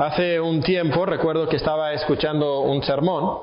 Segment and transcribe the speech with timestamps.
[0.00, 3.40] Hace un tiempo recuerdo que estaba escuchando un sermón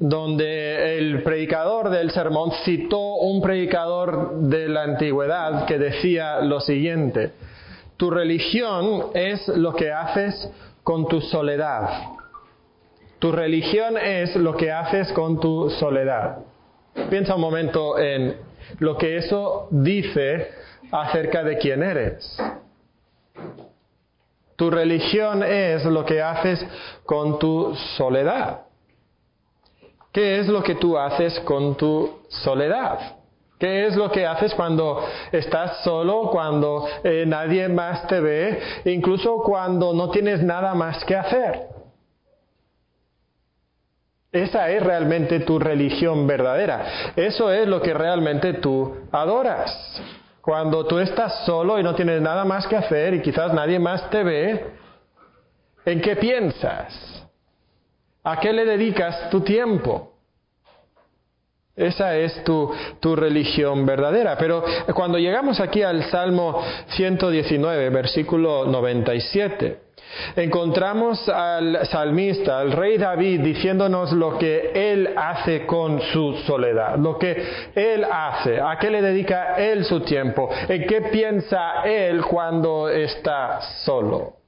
[0.00, 7.32] donde el predicador del sermón citó un predicador de la antigüedad que decía lo siguiente,
[7.98, 10.50] tu religión es lo que haces
[10.82, 11.90] con tu soledad.
[13.18, 16.38] Tu religión es lo que haces con tu soledad.
[17.10, 18.36] Piensa un momento en
[18.78, 20.52] lo que eso dice
[20.90, 22.34] acerca de quién eres.
[24.56, 26.64] Tu religión es lo que haces
[27.04, 28.62] con tu soledad.
[30.12, 33.16] ¿Qué es lo que tú haces con tu soledad?
[33.58, 39.36] ¿Qué es lo que haces cuando estás solo, cuando eh, nadie más te ve, incluso
[39.36, 41.68] cuando no tienes nada más que hacer?
[44.32, 47.12] Esa es realmente tu religión verdadera.
[47.14, 50.02] Eso es lo que realmente tú adoras.
[50.42, 54.10] Cuando tú estás solo y no tienes nada más que hacer y quizás nadie más
[54.10, 54.66] te ve,
[55.86, 57.28] ¿en qué piensas?
[58.24, 60.12] ¿A qué le dedicas tu tiempo?
[61.76, 64.36] Esa es tu, tu, religión verdadera.
[64.36, 69.78] Pero cuando llegamos aquí al Salmo 119, versículo 97,
[70.36, 77.18] Encontramos al salmista, al rey David, diciéndonos lo que él hace con su soledad, lo
[77.18, 77.42] que
[77.74, 83.60] él hace, a qué le dedica él su tiempo, en qué piensa él cuando está
[83.84, 84.42] solo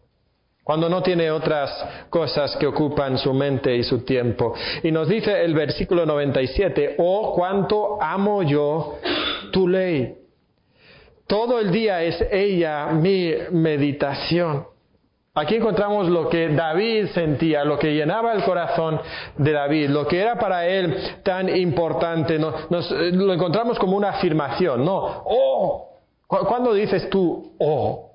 [0.65, 1.71] cuando no tiene otras
[2.09, 4.55] cosas que ocupan su mente y su tiempo.
[4.83, 8.99] Y nos dice el versículo 97, oh, cuánto amo yo
[9.53, 10.15] tu ley.
[11.27, 14.67] Todo el día es ella mi meditación.
[15.37, 19.01] Aquí encontramos lo que David sentía, lo que llenaba el corazón
[19.37, 22.39] de David, lo que era para él tan importante.
[22.39, 25.25] Nos, lo encontramos como una afirmación, ¿no?
[25.25, 25.89] Oh,
[26.29, 28.13] ¿cuándo dices tú, oh?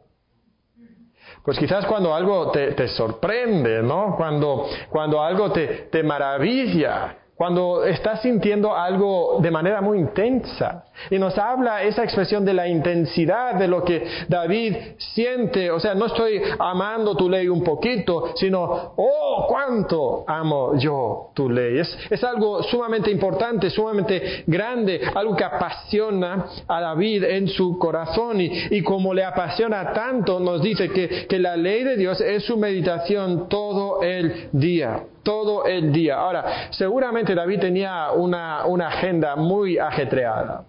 [1.44, 4.16] Pues quizás cuando algo te, sorprende, ¿no?
[4.16, 10.84] Cuando, cuando algo te, te maravilla, cuando estás sintiendo algo de manera muy intensa.
[11.10, 15.72] Y nos habla esa expresión de la intensidad de lo que David siente.
[15.72, 21.50] O sea, no estoy amando tu ley un poquito, sino, oh, cuánto amo yo tu
[21.50, 21.80] ley.
[21.80, 28.42] Es, es algo sumamente importante, sumamente grande, algo que apasiona a David en su corazón.
[28.42, 32.44] Y, y como le apasiona tanto, nos dice que, que la ley de Dios es
[32.44, 36.16] su meditación todo el día todo el día.
[36.16, 40.66] Ahora, seguramente David tenía una, una agenda muy ajetreada,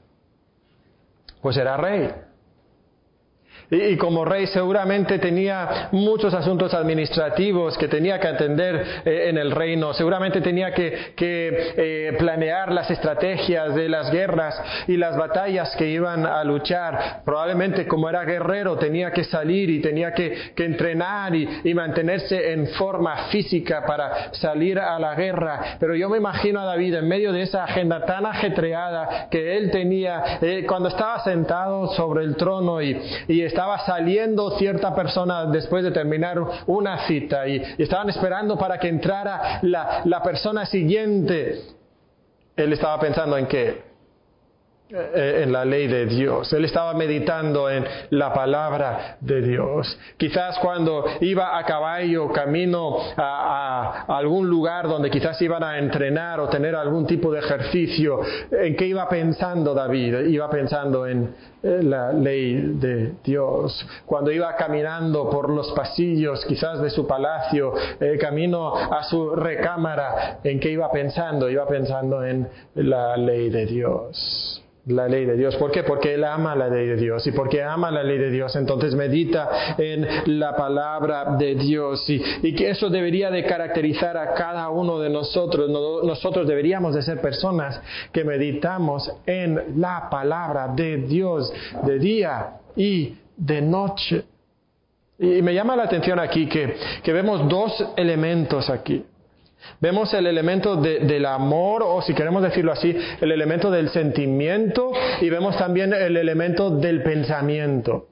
[1.41, 2.11] pues era rey.
[3.71, 9.53] Y, como rey seguramente tenía muchos asuntos administrativos que tenía que atender eh, en el
[9.53, 9.93] reino.
[9.93, 16.27] Seguramente tenía que, eh, planear las estrategias de las guerras y las batallas que iban
[16.27, 17.23] a luchar.
[17.25, 23.29] Probablemente como era guerrero tenía que salir y tenía que, entrenar y, mantenerse en forma
[23.31, 25.77] física para salir a la guerra.
[25.79, 29.71] Pero yo me imagino a David en medio de esa agenda tan ajetreada que él
[29.71, 35.45] tenía eh, cuando estaba sentado sobre el trono y, y estaba estaba saliendo cierta persona
[35.45, 41.61] después de terminar una cita y, estaban esperando para que entrara la, persona siguiente.
[42.57, 43.90] Él estaba pensando en qué?
[44.93, 46.53] Eh, en la ley de Dios.
[46.53, 49.97] Él estaba meditando en la palabra de Dios.
[50.17, 56.49] Quizás cuando iba a caballo camino a, algún lugar donde quizás iban a entrenar o
[56.49, 60.27] tener algún tipo de ejercicio, ¿en qué iba pensando David?
[60.27, 63.87] Iba pensando en eh, la ley de Dios.
[64.07, 70.41] Cuando iba caminando por los pasillos quizás de su palacio, eh, camino a su recámara,
[70.43, 71.49] ¿en qué iba pensando?
[71.49, 74.60] Iba pensando en la ley de Dios
[74.91, 75.57] la ley de Dios.
[75.57, 75.83] ¿Por qué?
[75.83, 77.27] Porque él ama la ley de Dios.
[77.27, 80.07] Y porque ama la ley de Dios, entonces medita en
[80.39, 82.09] la palabra de Dios.
[82.09, 85.71] Y, que eso debería de caracterizar a cada uno de nosotros.
[85.71, 87.81] Nosotros deberíamos de ser personas
[88.13, 91.53] que meditamos en la palabra de Dios
[91.85, 94.25] de día y de noche.
[95.19, 99.05] Y me llama la atención aquí que, que vemos dos elementos aquí.
[99.81, 105.31] Vemos el elemento del amor, o si queremos decirlo así, el elemento del sentimiento y
[105.31, 108.09] vemos también el elemento del pensamiento.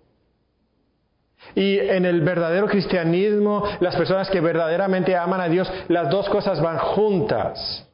[1.54, 6.60] Y en el verdadero cristianismo, las personas que verdaderamente aman a Dios, las dos cosas
[6.60, 7.86] van juntas.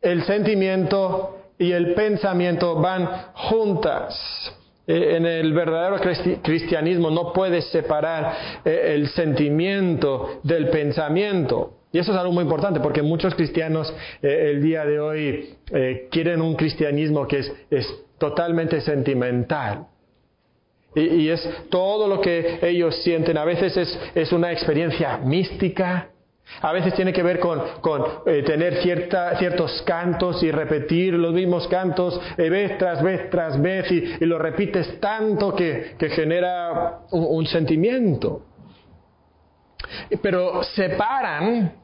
[0.00, 4.14] El sentimiento y el pensamiento van juntas.
[4.86, 5.96] Eh, en el verdadero
[6.42, 11.72] cristianismo no puedes separar eh, el sentimiento del pensamiento.
[11.94, 16.08] Y eso es algo muy importante porque muchos cristianos eh, el día de hoy eh,
[16.10, 17.86] quieren un cristianismo que es, es
[18.18, 19.86] totalmente sentimental.
[20.96, 23.38] Y, es todo lo que ellos sienten.
[23.38, 23.76] A veces
[24.16, 26.08] es, una experiencia mística.
[26.62, 27.62] A veces tiene que ver con,
[28.26, 33.90] eh, tener ciertos cantos y repetir los mismos cantos eh, vez tras vez tras vez
[33.92, 38.42] y, lo repites tanto que, genera un sentimiento.
[40.20, 41.83] Pero separan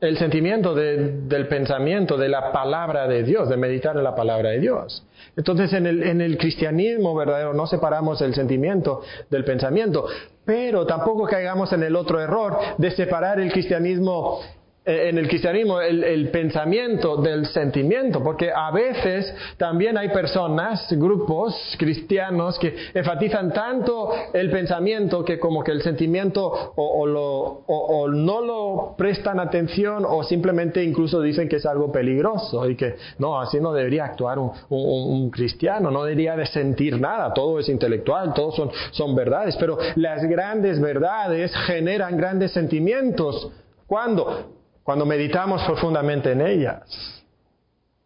[0.00, 4.60] el sentimiento del pensamiento, de la palabra de Dios, de meditar en la palabra de
[4.60, 5.04] Dios.
[5.36, 10.06] Entonces en el, en el cristianismo verdadero no separamos el sentimiento del pensamiento,
[10.44, 14.40] pero tampoco caigamos en el otro error de separar el cristianismo
[14.88, 22.58] en el cristianismo el, pensamiento del sentimiento, porque a veces también hay personas, grupos cristianos
[22.58, 29.40] que enfatizan tanto el pensamiento que como que el sentimiento o, lo, no lo prestan
[29.40, 34.06] atención o simplemente incluso dicen que es algo peligroso y que no, así no debería
[34.06, 39.54] actuar un, cristiano, no debería de sentir nada, todo es intelectual, todos son, son verdades,
[39.56, 43.52] pero las grandes verdades generan grandes sentimientos.
[43.86, 44.57] ¿Cuándo?
[44.88, 47.22] Cuando meditamos profundamente en ellas.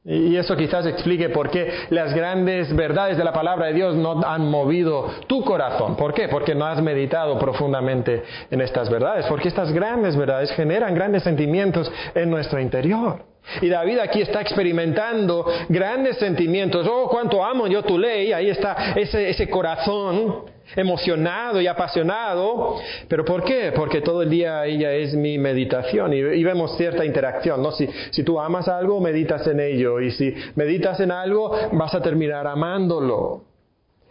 [0.04, 4.20] Y eso quizás explique por qué las grandes verdades de la palabra de Dios no
[4.24, 5.94] han movido tu corazón.
[5.94, 6.26] ¿Por qué?
[6.26, 9.26] Porque no has meditado profundamente en estas verdades.
[9.26, 13.31] Porque estas grandes verdades generan grandes sentimientos en nuestro interior.
[13.60, 16.86] Y David aquí está experimentando grandes sentimientos.
[16.88, 18.32] Oh, cuánto amo yo tu ley.
[18.32, 20.44] Ahí está ese, ese corazón
[20.76, 22.76] emocionado y apasionado.
[23.08, 23.72] ¿Pero por qué?
[23.74, 27.72] Porque todo el día ella es mi meditación y, vemos cierta interacción, ¿no?
[27.72, 32.02] Si, si tú amas algo, meditas en ello y si meditas en algo, vas a
[32.02, 33.42] terminar amándolo.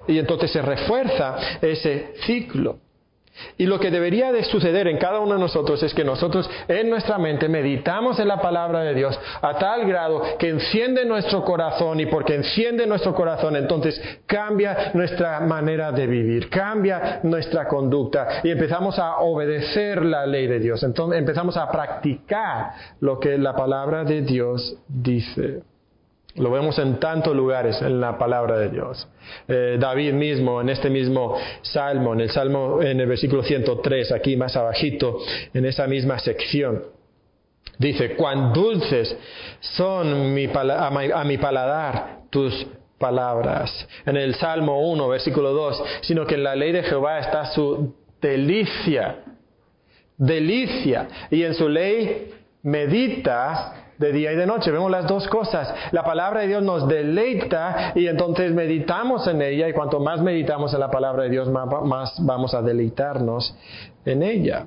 [0.08, 2.78] Y entonces se refuerza ese ciclo.
[3.58, 6.90] Y lo que debería de suceder en cada uno de nosotros es que nosotros en
[6.90, 12.00] nuestra mente meditamos en la palabra de Dios a tal grado que enciende nuestro corazón
[12.00, 18.52] y porque enciende nuestro corazón entonces cambia nuestra manera de vivir, cambia nuestra conducta y
[18.52, 24.04] empezamos a obedecer la ley de Dios, entonces empezamos a practicar lo que la palabra
[24.04, 25.71] de Dios dice.
[26.36, 29.08] Lo vemos en tantos lugares en la palabra de Dios.
[29.48, 34.38] Eh, David mismo, en este mismo salmo, en el salmo, en el versículo 103, aquí
[34.38, 35.20] más abajito,
[35.54, 36.84] en esa misma sección,
[37.78, 39.16] dice, cuán dulces
[39.60, 42.66] son a, mi, paladar tus
[42.98, 43.88] palabras.
[44.06, 47.94] En el salmo 1, versículo 2, sino que en la ley de Jehová está su
[48.22, 49.24] delicia,
[50.18, 52.32] delicia, y en su ley
[52.64, 54.72] medita de día y de noche.
[54.72, 55.74] Vemos las dos cosas.
[55.92, 60.74] La palabra de Dios nos deleita y entonces meditamos en ella y cuanto más meditamos
[60.74, 63.56] en la palabra de Dios, más vamos a deleitarnos
[64.04, 64.66] en ella.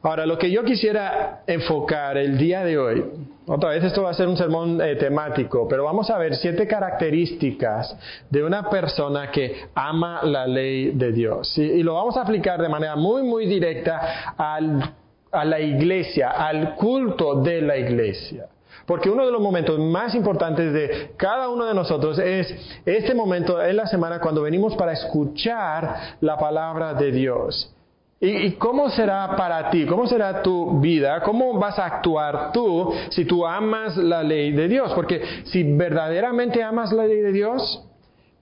[0.00, 3.04] Ahora, lo que yo quisiera enfocar el día de hoy,
[3.46, 6.68] otra vez esto va a ser un sermón eh, temático, pero vamos a ver siete
[6.68, 7.96] características
[8.30, 11.58] de una persona que ama la ley de Dios.
[11.58, 14.94] y lo vamos a aplicar de manera muy, muy directa al
[15.30, 18.46] a la iglesia, al culto de la iglesia.
[18.86, 23.62] Porque uno de los momentos más importantes de cada uno de nosotros es este momento
[23.62, 27.74] en la semana cuando venimos para escuchar la palabra de Dios.
[28.20, 29.86] ¿Y, cómo será para ti?
[29.86, 31.20] ¿Cómo será tu vida?
[31.20, 34.92] ¿Cómo vas a actuar tú si tú amas la ley de Dios?
[34.94, 37.84] Porque si verdaderamente amas la ley de Dios,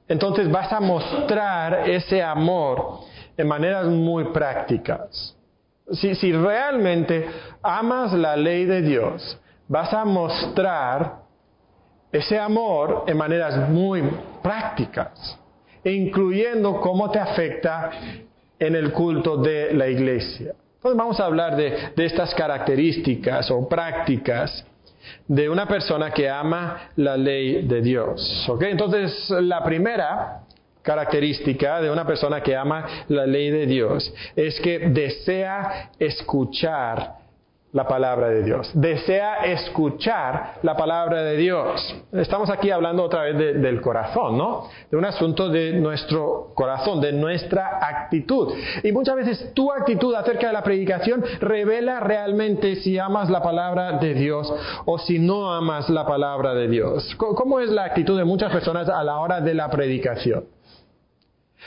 [0.09, 3.01] entonces vas a mostrar ese amor
[3.37, 5.36] en maneras muy prácticas.
[5.93, 7.27] Si, realmente
[7.63, 11.23] amas la ley de Dios, vas a mostrar
[12.11, 14.03] ese amor en maneras muy
[14.43, 15.39] prácticas,
[15.85, 17.91] incluyendo cómo te afecta
[18.59, 20.55] en el culto de la iglesia.
[20.77, 24.65] Entonces vamos a hablar de, estas características o prácticas
[25.29, 28.49] de una persona que ama la ley de Dios.
[28.61, 30.46] Entonces la primera
[30.87, 37.27] característica de una persona que ama la ley de Dios es que desea escuchar
[37.73, 38.71] la palabra de Dios.
[38.73, 41.95] Desea escuchar la palabra de Dios.
[42.11, 44.69] Estamos aquí hablando otra vez del corazón, ¿no?
[44.91, 48.55] De un asunto de nuestro corazón, de nuestra actitud.
[48.83, 53.99] Y muchas veces tu actitud acerca de la predicación revela realmente si amas la palabra
[53.99, 54.51] de Dios
[54.87, 57.15] o si no amas la palabra de Dios.
[57.17, 60.56] ¿Cómo es la actitud de muchas personas a la hora de la predicación?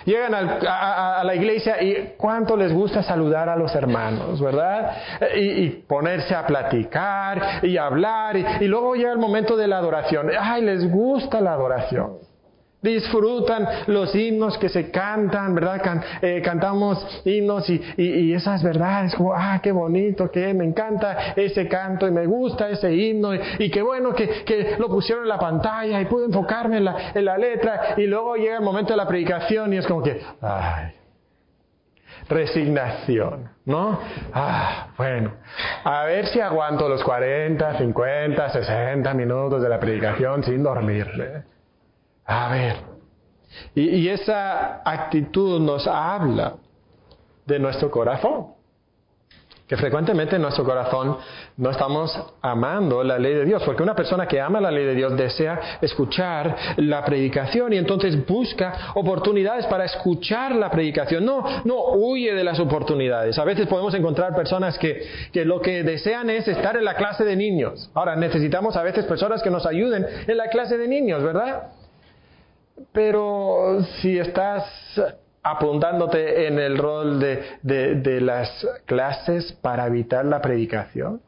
[0.06, 4.92] Llegan a, la iglesia y cuánto les gusta saludar a los hermanos, ¿verdad?
[5.36, 10.30] Y, ponerse a platicar y hablar y, luego llega el momento de la adoración.
[10.40, 12.29] Ay, les gusta la adoración.
[12.82, 16.02] Disfrutan los himnos que se cantan, ¿verdad?
[16.22, 21.68] Eh, cantamos himnos y, y, esas verdades, como, ah, qué bonito, que me encanta ese
[21.68, 26.00] canto y me gusta ese himno y, qué bueno que, lo pusieron en la pantalla
[26.00, 29.08] y pude enfocarme en la, en la letra y luego llega el momento de la
[29.08, 30.94] predicación y es como que, ay,
[32.30, 34.00] resignación, ¿no?
[34.34, 35.34] Ah, bueno,
[35.84, 41.08] a ver si aguanto los 40, 50, 60 minutos de la predicación sin dormir.
[42.30, 42.76] A ver.
[43.74, 46.58] Y, esa actitud nos habla
[47.48, 48.60] de nuestro corazón.
[49.68, 51.18] Que frecuentemente en nuestro corazón
[51.58, 54.96] no estamos amando la ley de Dios, porque una persona que ama la ley de
[54.96, 61.26] Dios desea escuchar la predicación y entonces busca oportunidades para escuchar la predicación.
[61.26, 63.40] No, no huye de las oportunidades.
[63.40, 67.24] A veces podemos encontrar personas que, que lo que desean es estar en la clase
[67.24, 67.90] de niños.
[67.96, 71.70] Ahora, necesitamos a veces personas que nos ayuden en la clase de niños, ¿verdad?
[72.92, 74.66] Pero si estás
[75.44, 81.22] apuntándote en el rol de, de, las clases para evitar la predicación,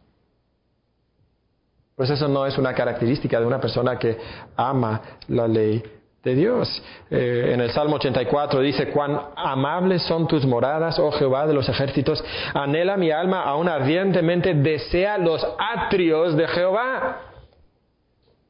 [1.95, 4.17] pues eso no es una característica de una persona que
[4.55, 5.83] ama la ley
[6.23, 6.83] de Dios.
[7.09, 11.67] Eh, en el Salmo 84 dice, cuán amables son tus moradas, oh Jehová de los
[11.69, 17.30] ejércitos, anhela mi alma aún ardientemente, desea los atrios de Jehová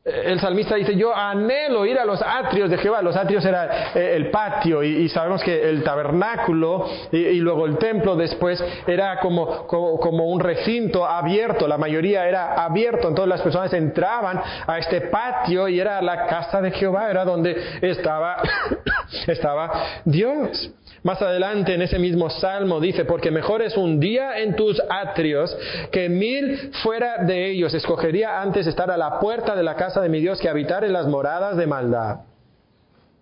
[0.03, 3.03] el salmista dice, yo anhelo ir a los atrios de Jehová.
[3.03, 8.15] Los atrios era eh, el patio y, sabemos que el tabernáculo y, luego el templo
[8.15, 11.67] después era como, como, un recinto abierto.
[11.67, 13.10] La mayoría era abierto.
[13.10, 17.55] Entonces las personas entraban a este patio y era la casa de Jehová, era donde
[17.81, 18.38] estaba,
[19.27, 20.72] estaba Dios.
[21.03, 25.55] Más adelante en ese mismo salmo dice, porque mejor es un día en tus atrios
[25.91, 27.74] que mil fuera de ellos.
[27.74, 30.93] Escogería antes estar a la puerta de la casa de mi Dios que habitar en
[30.93, 32.21] las moradas de maldad.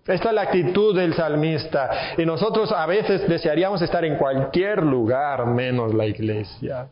[0.05, 2.15] Esta es la actitud del salmista.
[2.17, 6.87] Y nosotros a veces desearíamos estar en cualquier lugar menos la iglesia.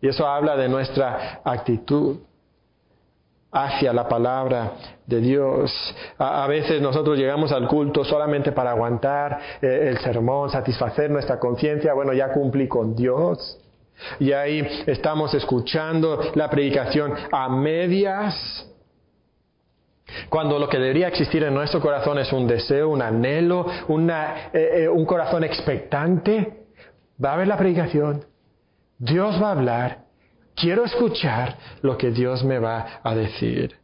[0.00, 2.18] Y eso habla de nuestra actitud
[3.52, 4.72] hacia la palabra
[5.06, 5.94] de Dios.
[6.18, 11.94] A, veces nosotros llegamos al culto solamente para aguantar eh, el sermón, satisfacer nuestra conciencia.
[11.94, 13.61] Bueno, ya cumplí con Dios.
[14.20, 18.68] Y ahí estamos escuchando la predicación a medias.
[20.28, 24.88] Cuando lo que debería existir en nuestro corazón es un deseo, un anhelo, eh, eh,
[24.88, 26.64] un corazón expectante,
[27.22, 28.24] va a haber la predicación.
[28.98, 30.02] Dios va a hablar
[30.54, 33.74] Quiero escuchar lo que Dios me va a decir.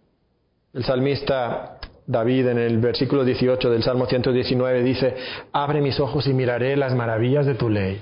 [0.72, 5.16] El salmista David en el versículo 18 del Salmo 119 dice,
[5.52, 8.00] abre mis ojos y miraré las maravillas de tu ley.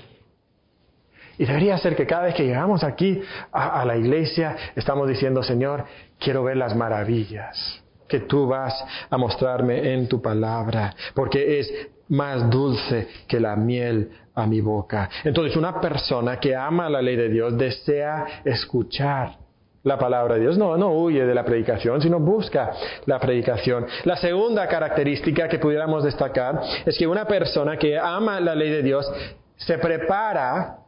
[1.37, 5.85] Y debería ser que cada vez que llegamos aquí a, la iglesia estamos diciendo, Señor,
[6.19, 8.73] quiero ver las maravillas que tú vas
[9.09, 11.71] a mostrarme en tu palabra, porque es
[12.09, 15.09] más dulce que la miel a mi boca.
[15.23, 19.37] Entonces una persona que ama la ley de Dios desea escuchar
[19.83, 20.57] la palabra de Dios.
[20.57, 22.71] No, no huye de la predicación, sino busca
[23.05, 23.85] la predicación.
[24.05, 28.83] La segunda característica que pudiéramos destacar es que una persona que ama la ley de
[28.83, 29.11] Dios
[29.55, 30.86] se prepara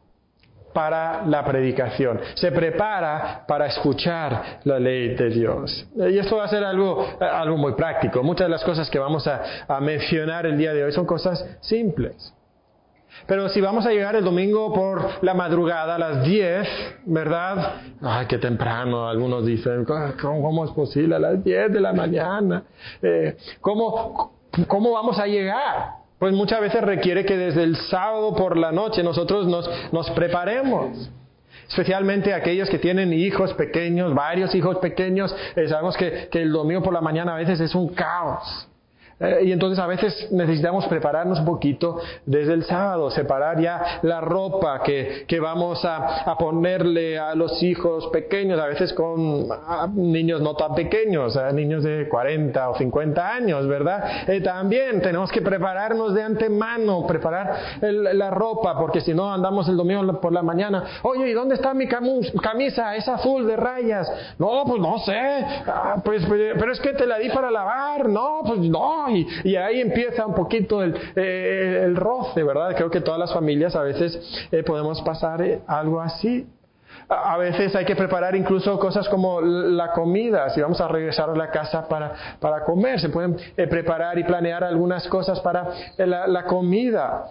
[0.73, 5.87] para la predicación, se prepara para escuchar la ley de Dios.
[5.95, 8.23] Y esto va a ser algo, algo muy práctico.
[8.23, 12.33] Muchas de las cosas que vamos a, mencionar el día de hoy son cosas simples.
[13.25, 16.67] Pero si vamos a llegar el domingo por la madrugada a las 10,
[17.05, 17.81] ¿verdad?
[18.01, 19.07] Ay, qué temprano.
[19.07, 19.85] Algunos dicen,
[20.21, 22.63] ¿cómo, es posible a las 10 de la mañana?
[23.01, 24.33] Eh, ¿cómo,
[24.67, 25.98] ¿Cómo vamos a llegar?
[26.19, 31.09] Pues muchas veces requiere que desde el sábado por la noche nosotros nos, nos preparemos
[31.67, 36.81] especialmente aquellos que tienen hijos pequeños, varios hijos pequeños, eh, sabemos que, que, el domingo
[36.81, 38.68] por la mañana a veces es un caos.
[39.19, 44.21] Eh, y entonces a veces necesitamos prepararnos un poquito desde el sábado, separar ya la
[44.21, 49.47] ropa que, que vamos a, a, ponerle a los hijos pequeños, a veces con
[49.95, 54.29] niños no tan pequeños, niños de 40 o 50 años, ¿verdad?
[54.29, 59.75] Eh, también tenemos que prepararnos de antemano, preparar la ropa, porque si no andamos el
[59.75, 62.95] domingo por la mañana, oye, ¿y dónde está mi camisa?
[62.95, 64.09] Es azul de rayas.
[64.37, 65.19] No, pues no sé,
[65.67, 69.81] ah, pues, pero es que te la di para lavar, no, pues no, y, ahí
[69.81, 72.75] empieza un poquito el, eh, el, roce, ¿verdad?
[72.75, 74.19] Creo que todas las familias a veces
[74.51, 76.47] eh, podemos pasar eh, algo así.
[77.07, 81.35] A veces hay que preparar incluso cosas como la comida, si vamos a regresar a
[81.35, 87.25] la casa para, para comer, se pueden preparar y planear algunas cosas para la comida.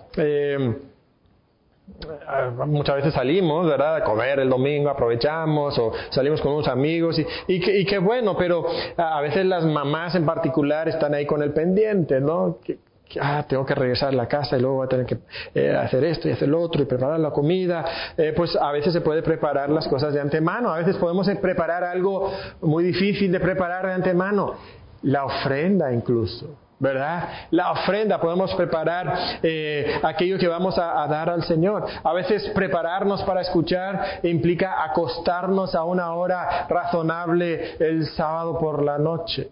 [2.66, 3.96] Muchas veces salimos, ¿verdad?
[3.96, 8.66] A comer el domingo, aprovechamos o salimos con unos amigos y, y, qué bueno, pero
[8.96, 12.58] a veces las mamás en particular están ahí con el pendiente, ¿no?
[12.64, 12.78] Que,
[13.20, 15.18] ah, tengo que regresar a la casa y luego voy a tener que
[15.54, 17.84] eh, hacer esto y hacer lo otro y preparar la comida.
[18.16, 21.84] Eh, pues a veces se puede preparar las cosas de antemano, a veces podemos preparar
[21.84, 24.54] algo muy difícil de preparar de antemano,
[25.02, 26.67] la ofrenda incluso.
[26.78, 27.28] ¿Verdad?
[27.50, 31.84] La ofrenda, podemos preparar eh, aquello que vamos a, dar al Señor.
[32.02, 38.98] A veces prepararnos para escuchar implica acostarnos a una hora razonable el sábado por la
[38.98, 39.50] noche.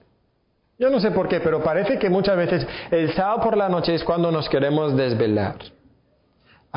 [0.79, 3.95] Yo no sé por qué, pero parece que muchas veces el sábado por la noche
[3.95, 5.57] es cuando nos queremos desvelar.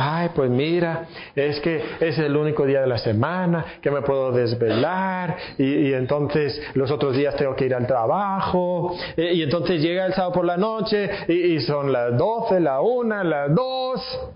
[0.01, 4.31] Ay, pues mira, es que es el único día de la semana que me puedo
[4.31, 10.13] desvelar y, entonces los otros días tengo que ir al trabajo y, entonces llega el
[10.13, 14.29] sábado por la noche y, son las 12, la 1, las 2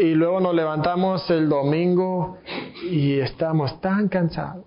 [0.00, 2.38] y luego nos levantamos el domingo
[2.90, 4.64] y estamos tan cansados.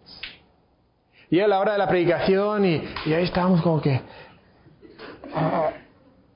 [1.29, 3.99] Y a la hora de la predicación y, ahí estamos como que
[5.35, 5.71] ah,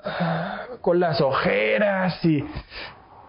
[0.04, 2.44] ah, con las ojeras y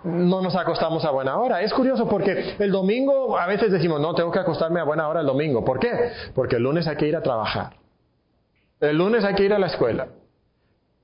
[0.05, 1.63] no nos acostamos a buena hora.
[1.63, 5.21] Es curioso porque el domingo a veces decimos, no, tengo que acostarme a buena hora
[5.21, 5.65] el domingo.
[5.65, 5.91] ¿Por qué?
[6.35, 7.75] Porque el lunes hay que ir a trabajar.
[8.81, 10.09] El lunes hay que ir a la escuela.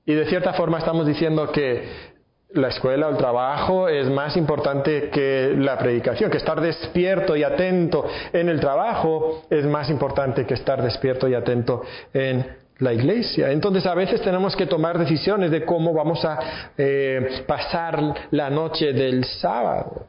[0.05, 2.15] Y de cierta forma estamos diciendo que
[2.51, 7.43] la escuela o el trabajo es más importante que la predicación, que estar despierto y
[7.43, 11.81] atento en el trabajo es más importante que estar despierto y atento
[12.13, 13.51] en la iglesia.
[13.51, 16.39] Entonces a veces tenemos que tomar decisiones de cómo vamos a
[16.77, 20.07] eh, pasar la noche del sábado.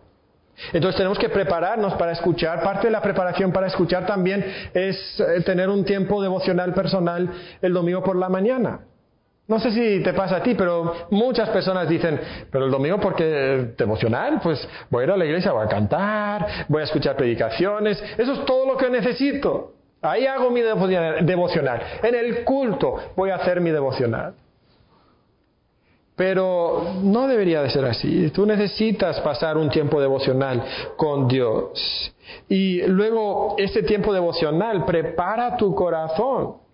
[0.73, 2.63] Entonces tenemos que prepararnos para escuchar.
[2.63, 7.31] Parte de la preparación para escuchar también es eh, tener un tiempo devocional personal
[7.61, 8.81] el domingo por la mañana.
[9.49, 12.19] No sé si te pasa a ti, pero muchas personas dicen,
[12.51, 16.67] pero el domingo porque devocional, pues voy a ir a la iglesia, voy a cantar,
[16.67, 19.76] voy a escuchar predicaciones, eso es todo lo que necesito.
[20.03, 21.83] Ahí hago mi devocional.
[22.03, 24.35] En el culto voy a hacer mi devocional.
[26.15, 28.31] Pero no debería de ser así.
[28.31, 30.65] Tú necesitas pasar un tiempo devocional
[30.97, 32.15] con Dios.
[32.49, 36.66] Y luego ese tiempo devocional prepara tu corazón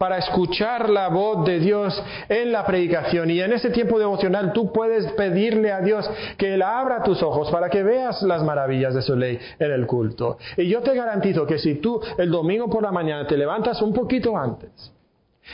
[0.00, 3.28] para escuchar la voz de Dios en la predicación.
[3.30, 7.50] Y en ese tiempo devocional tú puedes pedirle a Dios que Él abra tus ojos
[7.50, 10.38] para que veas las maravillas de su ley en el culto.
[10.56, 13.92] Y yo te garantizo que si tú el domingo por la mañana te levantas un
[13.92, 14.70] poquito antes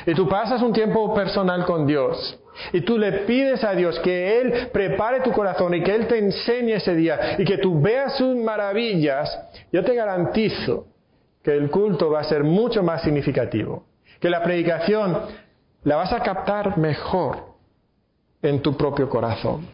[0.06, 2.38] y tú pasas un tiempo personal con Dios,
[2.72, 6.18] y tú le pides a Dios que Él prepare tu corazón y que Él te
[6.18, 9.28] enseñe ese día y que tú veas sus maravillas,
[9.72, 10.86] yo te garantizo
[11.42, 13.82] que el culto va a ser mucho más significativo
[14.20, 15.18] que la predicación
[15.84, 17.44] la vas a captar mejor
[18.42, 19.68] en tu propio corazón.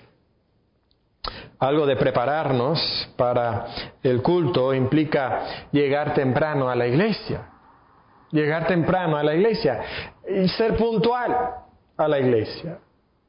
[1.58, 3.66] Algo de prepararnos para
[4.02, 7.48] el culto implica llegar temprano a la iglesia.
[8.32, 9.80] Llegar temprano a la iglesia
[10.28, 11.36] y ser puntual
[11.96, 12.78] a la iglesia.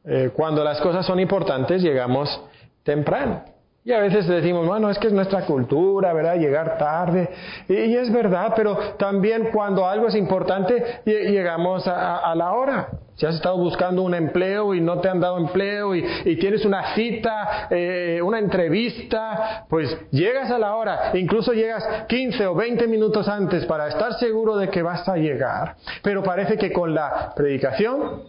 [0.05, 2.41] Eh, cuando las cosas son importantes, llegamos
[2.83, 3.43] temprano.
[3.85, 6.37] Y a veces decimos, bueno, es que es nuestra cultura, ¿verdad?
[6.37, 7.29] Llegar tarde.
[7.67, 12.87] Y, es verdad, pero también cuando algo es importante, llegamos a, la hora.
[13.15, 16.95] Si has estado buscando un empleo y no te han dado empleo y, tienes una
[16.95, 21.11] cita, eh, una entrevista, pues llegas a la hora.
[21.15, 25.75] Incluso llegas 15 o 20 minutos antes para estar seguro de que vas a llegar.
[26.01, 28.23] Pero parece que con la predicación,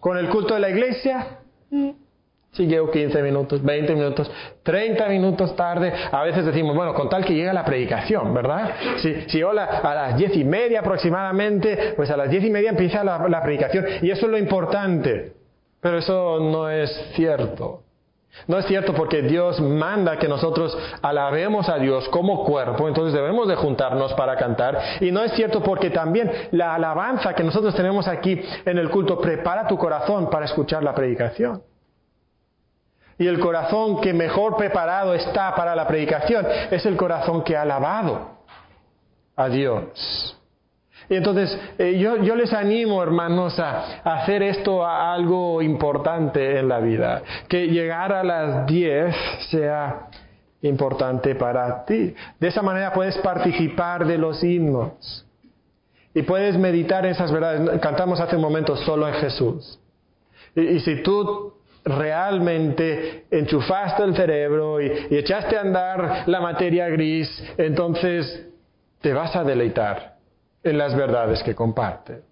[0.00, 1.38] con el culto de la iglesia,
[2.52, 4.30] si llego 15 minutos, 20 minutos,
[4.64, 8.72] 30 minutos tarde, a veces decimos, bueno, con tal que llegue la predicación, ¿verdad?
[8.98, 9.52] Si, si a
[9.94, 13.84] las 10 y media aproximadamente, pues a las 10 y media empieza la, la predicación.
[14.02, 15.32] Y eso es lo importante.
[15.80, 17.82] Pero eso no es cierto.
[18.46, 23.48] No es cierto porque Dios manda que nosotros alabemos a Dios como cuerpo, entonces debemos
[23.48, 24.78] de juntarnos para cantar.
[25.00, 29.20] Y no es cierto porque también la alabanza que nosotros tenemos aquí en el culto
[29.20, 31.62] prepara tu corazón para escuchar la predicación
[33.20, 37.62] y el corazón que mejor preparado está para la predicación es el corazón que ha
[37.62, 38.30] alabado
[39.36, 40.38] a Dios.
[41.06, 47.22] Y entonces eh, yo, les animo, hermanos, a, hacer esto algo importante en la vida.
[47.46, 49.14] Que llegar a las 10
[49.50, 50.08] sea
[50.62, 52.14] importante para ti.
[52.38, 55.26] De esa manera puedes participar de los himnos.
[56.14, 57.80] Y puedes meditar esas verdades.
[57.80, 59.78] Cantamos hace un momento solo en Jesús.
[60.54, 67.28] Y, y si tú realmente enchufaste el cerebro y, echaste a andar la materia gris,
[67.56, 68.46] entonces
[69.00, 70.16] te vas a deleitar
[70.62, 72.29] en las verdades que comparte.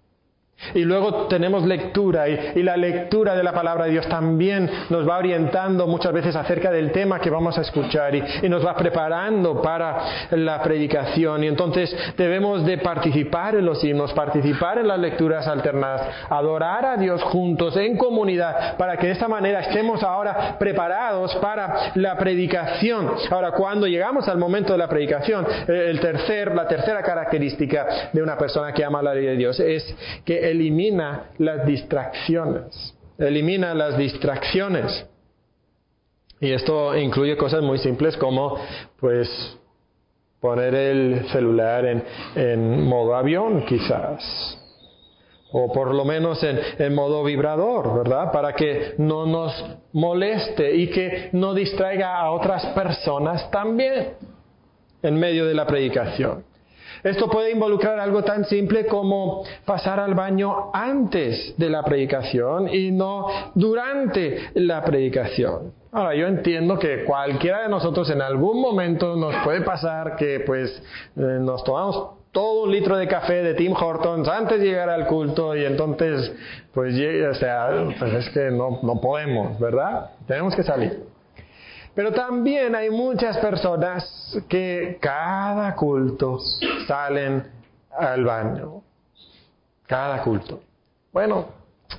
[0.73, 5.17] Y luego tenemos lectura y, la lectura de la palabra de Dios también nos va
[5.17, 9.61] orientando muchas veces acerca del tema que vamos a escuchar y, y, nos va preparando
[9.61, 11.43] para la predicación.
[11.43, 16.97] Y entonces debemos de participar en los himnos, participar en las lecturas alternadas, adorar a
[16.97, 23.11] Dios juntos en comunidad para que de esta manera estemos ahora preparados para la predicación.
[23.31, 28.37] Ahora, cuando llegamos al momento de la predicación, el tercer, la tercera característica de una
[28.37, 29.95] persona que ama la ley de Dios es
[30.25, 32.95] que elimina las distracciones.
[33.17, 35.05] Elimina las distracciones.
[36.39, 38.57] Y esto incluye cosas muy simples como,
[38.99, 39.29] pues,
[40.39, 42.03] poner el celular en,
[42.35, 44.55] en modo avión, quizás.
[45.51, 48.31] O por lo menos en, en modo vibrador, ¿verdad?
[48.31, 49.51] Para que no nos
[49.93, 54.13] moleste y que no distraiga a otras personas también
[55.01, 56.48] en medio de la predicación.
[57.03, 62.91] Esto puede involucrar algo tan simple como pasar al baño antes de la predicación y
[62.91, 65.73] no durante la predicación.
[65.91, 70.71] Ahora, yo entiendo que cualquiera de nosotros en algún momento nos puede pasar que pues
[71.15, 75.07] eh, nos tomamos todo un litro de café de Tim Hortons antes de llegar al
[75.07, 76.31] culto y entonces
[76.73, 80.11] pues o sea, pues es que no, no podemos, ¿verdad?
[80.27, 81.03] Tenemos que salir.
[81.99, 86.39] Pero también hay muchas personas que cada culto
[86.87, 87.43] salen
[87.91, 88.81] al baño.
[89.85, 90.61] Cada culto.
[91.11, 91.47] Bueno,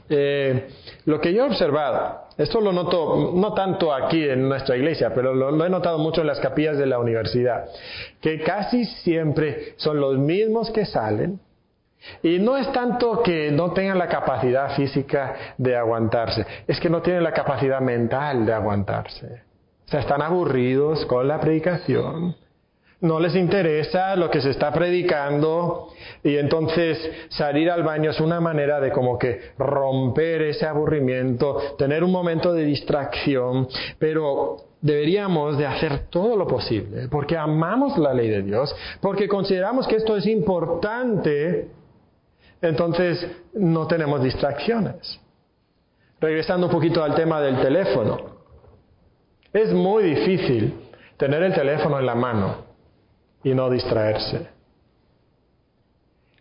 [0.08, 0.70] eh,
[1.04, 5.34] lo que yo he observado, esto lo noto no tanto aquí en nuestra iglesia, pero
[5.34, 7.66] lo, lo, he notado mucho en las capillas de la universidad,
[8.22, 11.38] que casi siempre son los mismos que salen.
[12.22, 17.02] Y no es tanto que no tengan la capacidad física de aguantarse, es que no
[17.02, 19.49] tienen la capacidad mental de aguantarse.
[19.90, 22.36] O sea, están aburridos con la predicación.
[23.00, 25.88] No les interesa lo que se está predicando
[26.22, 26.96] y entonces
[27.28, 32.52] salir al baño es una manera de como que romper ese aburrimiento, tener un momento
[32.52, 33.66] de distracción,
[33.98, 39.88] pero deberíamos de hacer todo lo posible porque amamos la ley de Dios, porque consideramos
[39.88, 41.68] que esto es importante,
[42.62, 45.18] entonces no tenemos distracciones.
[46.20, 48.39] Regresando un poquito al tema del teléfono.
[49.52, 50.74] Es muy difícil
[51.16, 52.56] tener el teléfono en la mano
[53.42, 54.48] y no distraerse.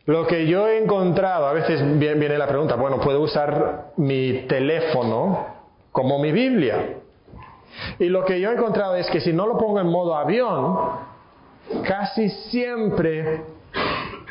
[0.05, 5.45] Lo que yo he encontrado, a veces viene la pregunta, bueno, ¿puedo usar mi teléfono
[5.91, 6.97] como mi Biblia?
[7.99, 10.77] Y lo que yo he encontrado es que si no lo pongo en modo avión,
[11.83, 13.41] casi siempre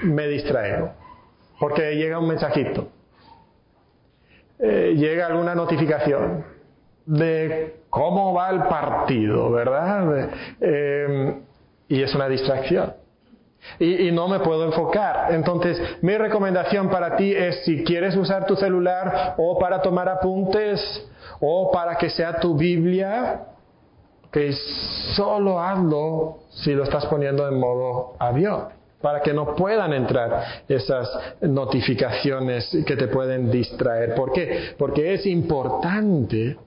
[0.03, 0.91] me distraigo,
[1.59, 2.89] porque llega un mensajito,
[4.59, 6.58] eh, llega alguna notificación
[7.09, 10.29] de cómo va el partido, ¿verdad?
[10.61, 11.41] Eh,
[11.89, 12.93] y es una distracción.
[13.79, 15.33] Y, y, no me puedo enfocar.
[15.33, 20.81] Entonces, mi recomendación para ti es si quieres usar tu celular o para tomar apuntes
[21.41, 23.47] o para que sea tu Biblia,
[24.31, 24.53] que
[25.17, 28.67] solo hazlo si lo estás poniendo en modo avión,
[29.01, 31.09] para que no puedan entrar esas
[31.41, 34.15] notificaciones que te pueden distraer.
[34.15, 34.75] ¿Por qué?
[34.77, 36.59] Porque es importante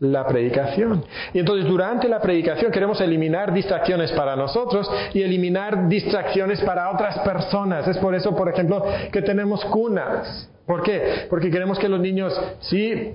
[0.00, 1.04] la predicación.
[1.32, 7.18] Y entonces durante la predicación queremos eliminar distracciones para nosotros y eliminar distracciones para otras
[7.20, 7.88] personas.
[7.88, 10.50] Es por eso, por ejemplo, que tenemos cunas.
[10.66, 11.26] ¿Por qué?
[11.30, 13.14] Porque queremos que los niños sí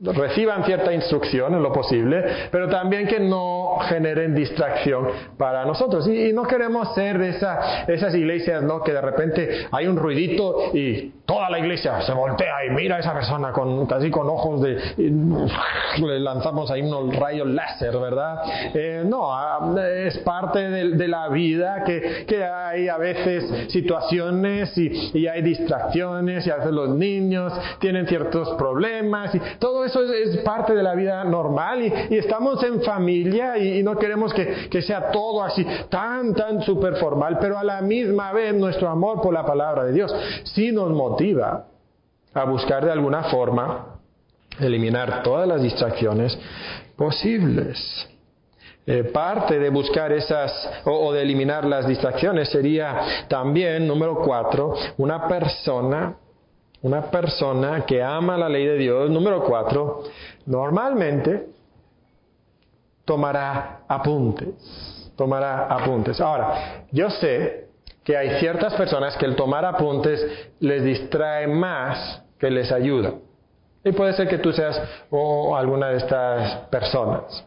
[0.00, 6.06] reciban cierta instrucción en lo posible, pero también que no generen distracción para nosotros.
[6.08, 8.82] Y, no queremos ser de esa, esas iglesias, ¿no?
[8.82, 12.98] Que de repente hay un ruidito y toda la iglesia se voltea y mira a
[13.00, 14.78] esa persona con, casi con ojos de...
[15.98, 18.42] le lanzamos ahí unos rayos láser, ¿verdad?
[18.74, 24.76] Eh, no, ah, es parte de, de la vida que, que, hay a veces situaciones
[24.78, 30.38] y, y hay distracciones y a los niños tienen ciertos problemas y todo eso es,
[30.38, 35.42] parte de la vida normal y, estamos en familia y, no queremos que, sea todo
[35.42, 39.84] así tan, tan super formal, pero a la misma vez nuestro amor por la palabra
[39.84, 41.66] de Dios sí nos motiva
[42.32, 43.98] a buscar de alguna forma
[44.60, 46.38] eliminar todas las distracciones
[46.96, 48.08] posibles.
[48.86, 50.50] Eh, parte de buscar esas
[50.86, 56.16] o, de eliminar las distracciones sería también, número cuatro, una persona
[56.82, 60.04] una persona que ama la ley de Dios, número cuatro,
[60.46, 61.48] normalmente
[63.04, 65.12] tomará apuntes.
[65.16, 66.20] Tomará apuntes.
[66.20, 67.68] Ahora, yo sé
[68.04, 70.24] que hay ciertas personas que el tomar apuntes
[70.60, 73.14] les distrae más que les ayuda.
[73.82, 77.44] Y puede ser que tú seas o alguna de estas personas.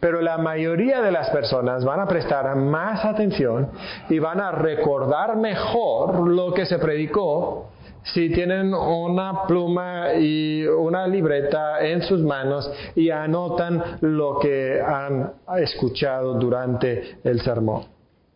[0.00, 3.70] Pero la mayoría de las personas van a prestar más atención
[4.08, 7.68] y van a recordar mejor lo que se predicó
[8.02, 15.32] si tienen una pluma y una libreta en sus manos y anotan lo que han
[15.58, 17.84] escuchado durante el sermón.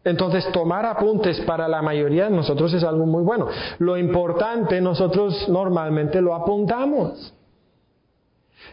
[0.04, 3.48] Entonces, tomar apuntes para la mayoría de nosotros es algo muy bueno.
[3.78, 7.32] Lo importante, nosotros normalmente lo apuntamos.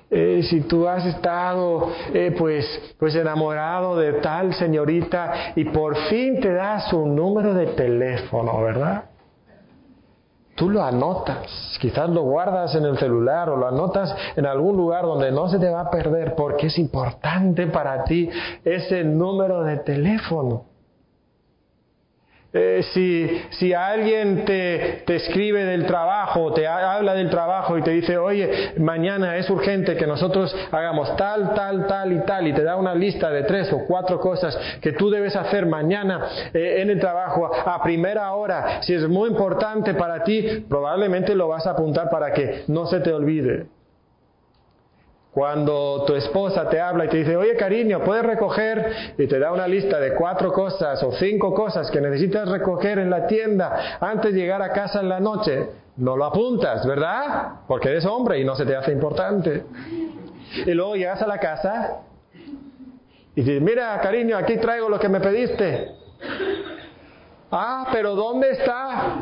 [0.09, 2.65] Eh, si tú has estado eh, pues,
[2.99, 9.10] pues enamorado de tal señorita y por fin te da su número de teléfono, ¿verdad?
[10.55, 15.03] Tú lo anotas, quizás lo guardas en el celular o lo anotas en algún lugar
[15.03, 18.29] donde no se te va a perder porque es importante para ti
[18.63, 20.70] ese número de teléfono.
[22.53, 27.91] Eh, si, si, alguien te, te, escribe del trabajo, te habla del trabajo y te
[27.91, 32.63] dice, oye, mañana es urgente que nosotros hagamos tal, tal, tal y tal, y te
[32.63, 36.89] da una lista de tres o cuatro cosas que tú debes hacer mañana eh, en
[36.89, 41.71] el trabajo a primera hora, si es muy importante para ti, probablemente lo vas a
[41.71, 43.80] apuntar para que no se te olvide.
[45.33, 49.53] Cuando tu esposa te habla y te dice, oye cariño, puedes recoger y te da
[49.53, 54.33] una lista de cuatro cosas o cinco cosas que necesitas recoger en la tienda antes
[54.33, 57.61] de llegar a casa en la noche, no lo apuntas, ¿verdad?
[57.65, 59.63] Porque eres hombre y no se te hace importante.
[60.65, 62.01] Y luego llegas a la casa
[63.33, 65.95] y dices, mira cariño, aquí traigo lo que me pediste.
[67.49, 69.15] Ah, pero ¿dónde está?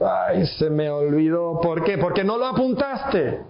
[0.00, 1.60] Ay, se me olvidó.
[1.62, 1.96] ¿Por qué?
[1.96, 3.40] Porque no lo apuntaste.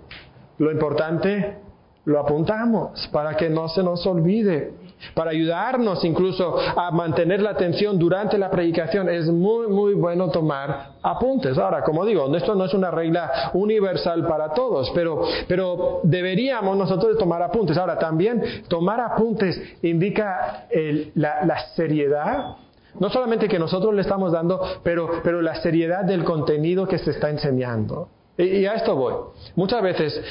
[0.59, 1.70] Lo importante
[2.05, 4.73] lo apuntamos para que no se nos olvide,
[5.15, 9.09] para ayudarnos incluso a mantener la atención durante la predicación.
[9.09, 11.59] Es muy, muy bueno tomar apuntes.
[11.59, 17.19] Ahora, como digo, esto no es una regla universal para todos, pero, pero deberíamos nosotros
[17.19, 17.77] tomar apuntes.
[17.77, 20.67] Ahora, también tomar apuntes indica
[21.15, 22.57] la, la seriedad
[22.99, 27.13] no solamente que nosotros le estamos dando, pero, pero la seriedad del contenido que se
[27.13, 28.09] está enseñando.
[28.45, 29.15] Y, a esto voy.
[29.55, 30.23] Muchas veces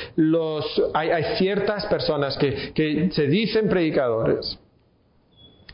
[0.93, 4.57] hay, ciertas personas que, que se dicen predicadores.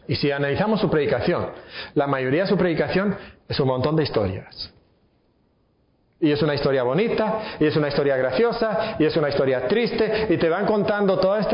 [0.07, 1.47] Y si analizamos su predicación,
[1.93, 3.15] la mayoría de su predicación
[3.47, 4.71] es un montón de historias.
[6.19, 10.27] Y es una historia bonita, y es una historia graciosa, y es una historia triste,
[10.29, 11.47] y te van contando todas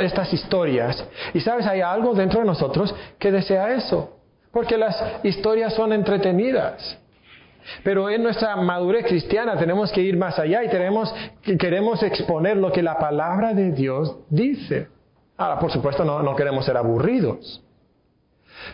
[0.00, 1.04] estas historias.
[1.32, 4.18] Y sabes, hay algo dentro de nosotros que desea eso,
[4.52, 6.98] porque las historias son entretenidas.
[7.82, 11.14] Pero en nuestra madurez cristiana tenemos que ir más allá y tenemos,
[11.58, 14.88] queremos exponer lo que la palabra de Dios dice.
[15.36, 17.62] Ahora, por supuesto, no, no queremos ser aburridos.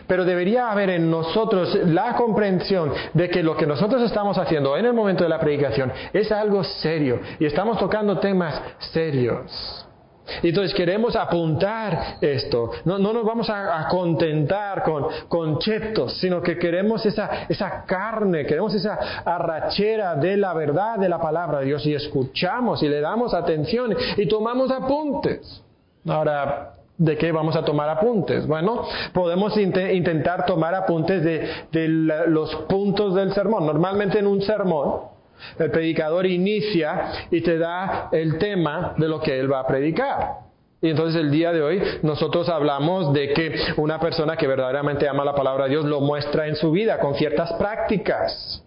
[0.07, 4.85] Pero debería haber en nosotros la comprensión de que lo que nosotros estamos haciendo en
[4.85, 8.61] el momento de la predicación es algo serio y estamos tocando temas
[8.93, 9.87] serios.
[10.43, 12.71] Y entonces queremos apuntar esto.
[12.85, 18.93] No, nos vamos a, contentar con conceptos, sino que queremos esa, esa carne, queremos esa
[19.25, 23.95] arrachera de la verdad de la palabra de Dios y escuchamos y le damos atención
[24.17, 25.63] y tomamos apuntes.
[26.07, 28.45] Ahora, ¿De qué vamos a tomar apuntes?
[28.45, 33.65] Bueno, podemos intentar tomar apuntes de, de los puntos del sermón.
[33.65, 35.10] Normalmente en un sermón
[35.59, 40.51] el predicador inicia y te da el tema de lo que él va a predicar.
[40.81, 45.23] Y entonces el día de hoy nosotros hablamos de que una persona que verdaderamente ama
[45.23, 48.63] la palabra de Dios lo muestra en su vida con ciertas prácticas.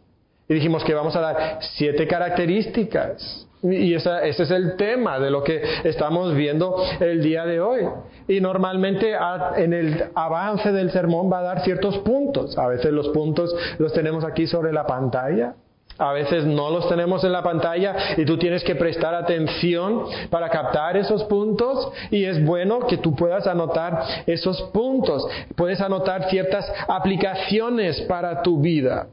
[0.48, 3.48] Y dijimos que vamos a dar siete características.
[3.62, 7.80] Y ese es el tema de lo que estamos viendo el día de hoy.
[8.28, 9.16] Y normalmente
[9.56, 12.58] en el avance del sermón va a dar ciertos puntos.
[12.58, 15.54] A veces los puntos los tenemos aquí sobre la pantalla.
[15.98, 20.48] A veces no los tenemos en la pantalla y tú tienes que prestar atención para
[20.48, 25.26] captar esos puntos y es bueno que tú puedas anotar esos puntos.
[25.54, 29.06] Puedes anotar ciertas aplicaciones para tu vida.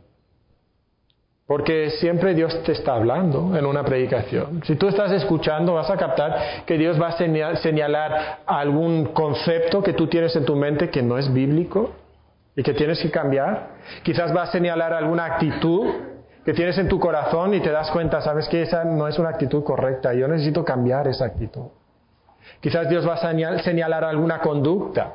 [1.46, 4.64] Porque siempre Dios te está hablando en una predicación.
[4.64, 9.94] Si tú estás escuchando, vas a captar que Dios va a señalar algún concepto que
[9.94, 11.92] tú tienes en tu mente que no es bíblico
[12.56, 13.68] y que tienes que cambiar.
[14.02, 16.11] Quizás va a señalar alguna actitud
[16.46, 19.30] que tienes en tu corazón y te das cuenta, sabes que esa no es una
[19.30, 21.68] actitud correcta, yo necesito cambiar esa actitud.
[22.60, 25.14] Quizás Dios va a señalar alguna conducta,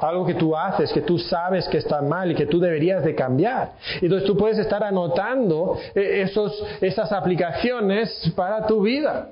[0.00, 3.14] algo que tú haces, que tú sabes que está mal y que tú deberías de
[3.14, 3.72] cambiar.
[4.00, 9.28] Entonces tú puedes estar anotando eh, esos, esas aplicaciones para tu vida.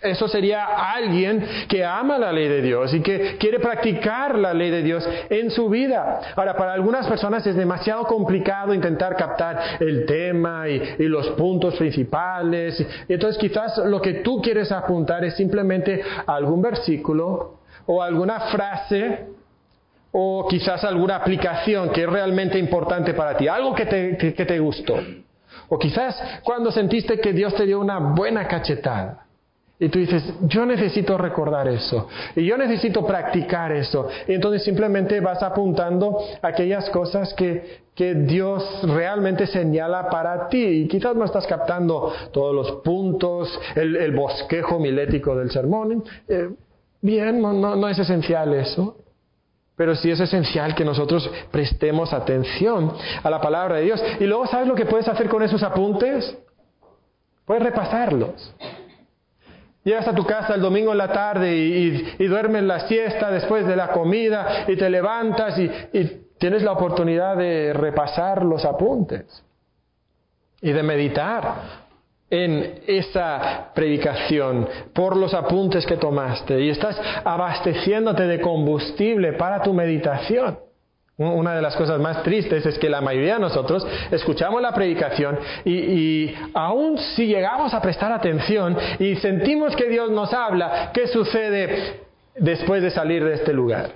[0.00, 4.70] Eso sería alguien que ama la ley de Dios y que quiere practicar la ley
[4.70, 6.20] de Dios en su vida.
[6.36, 12.86] Ahora, para algunas personas es demasiado complicado intentar captar el tema y, los puntos principales.
[13.08, 19.26] Entonces, quizás lo que tú quieres apuntar es simplemente algún versículo o alguna frase
[20.12, 24.60] o quizás alguna aplicación que es realmente importante para ti, algo que te, que te
[24.60, 24.96] gustó.
[25.70, 29.27] O quizás cuando sentiste que Dios te dio una buena cachetada.
[29.80, 32.08] Y tú dices, yo necesito recordar eso.
[32.34, 34.08] Y yo necesito practicar eso.
[34.26, 40.64] Y entonces simplemente vas apuntando aquellas cosas que, que Dios realmente señala para ti.
[40.64, 46.02] Y quizás no estás captando todos los puntos, el, bosquejo milético del sermón.
[46.26, 46.50] Eh,
[47.00, 48.96] bien, no, no es esencial eso.
[49.76, 54.02] Pero sí es esencial que nosotros prestemos atención a la palabra de Dios.
[54.18, 56.36] Y luego, ¿sabes lo que puedes hacer con esos apuntes?
[57.44, 58.52] Puedes repasarlos.
[59.88, 63.74] Llegas a tu casa el domingo en la tarde y, duermes la siesta después de
[63.74, 69.42] la comida y te levantas y, y tienes la oportunidad de repasar los apuntes
[70.60, 71.54] y de meditar
[72.28, 79.72] en esa predicación por los apuntes que tomaste y estás abasteciéndote de combustible para tu
[79.72, 80.67] meditación.
[81.18, 85.36] Una de las cosas más tristes es que la mayoría de nosotros escuchamos la predicación
[85.64, 91.08] y, y, aún si llegamos a prestar atención y sentimos que Dios nos habla, ¿qué
[91.08, 92.02] sucede
[92.36, 93.94] después de salir de este lugar?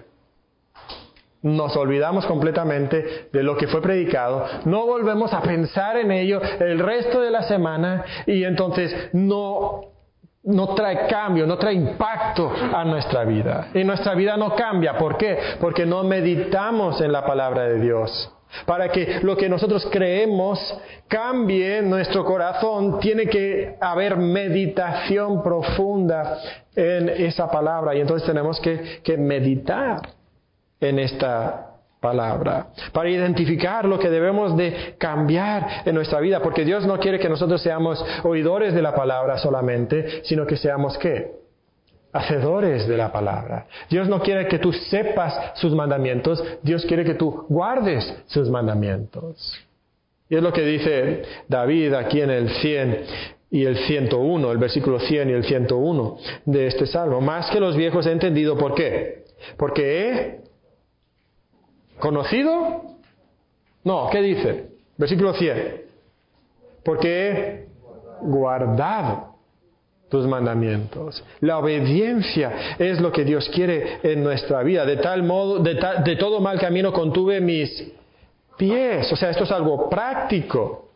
[1.43, 6.81] Nos olvidamos completamente de lo que fue predicado, no volvemos a pensar en ello el
[6.81, 9.92] resto de la semana y entonces no
[10.45, 13.69] no trae cambio, no trae impacto a nuestra vida.
[13.75, 14.99] Y nuestra vida no cambia.
[14.99, 15.39] ¿Por qué?
[15.61, 18.33] Porque no meditamos en la palabra de Dios.
[18.67, 20.59] Para que lo que nosotros creemos
[21.09, 26.39] cambie nuestro corazón, tiene que haber meditación profunda
[26.75, 27.95] en esa palabra.
[27.95, 30.01] Y entonces tenemos que, que meditar
[30.81, 31.72] en esta
[32.03, 37.19] palabra, para identificar lo que debemos de cambiar en nuestra vida, porque Dios no quiere
[37.19, 41.31] que nosotros seamos oidores de la palabra solamente, sino que seamos qué?
[42.13, 43.67] Hacedores de la palabra.
[43.89, 49.59] Dios no quiere que tú sepas sus mandamientos, Dios quiere que tú guardes sus mandamientos.
[50.29, 53.05] Y es lo que dice David aquí en el 100
[53.51, 57.21] y el 101, el versículo 100 y el 101 de este salmo.
[57.21, 59.25] Más que los viejos he entendido por qué.
[59.57, 60.42] Porque he
[62.03, 62.83] ¿Conocido?
[63.85, 64.71] No, ¿qué dice?
[64.97, 65.83] Versículo 100.
[66.85, 67.69] Porque he
[68.23, 69.37] guardado
[70.09, 71.23] tus mandamientos.
[71.39, 74.85] La obediencia es lo que Dios quiere en nuestra vida.
[74.85, 77.93] De tal modo, de, todo mal camino contuve mis
[78.57, 79.13] pies.
[79.13, 80.89] O sea, esto es algo práctico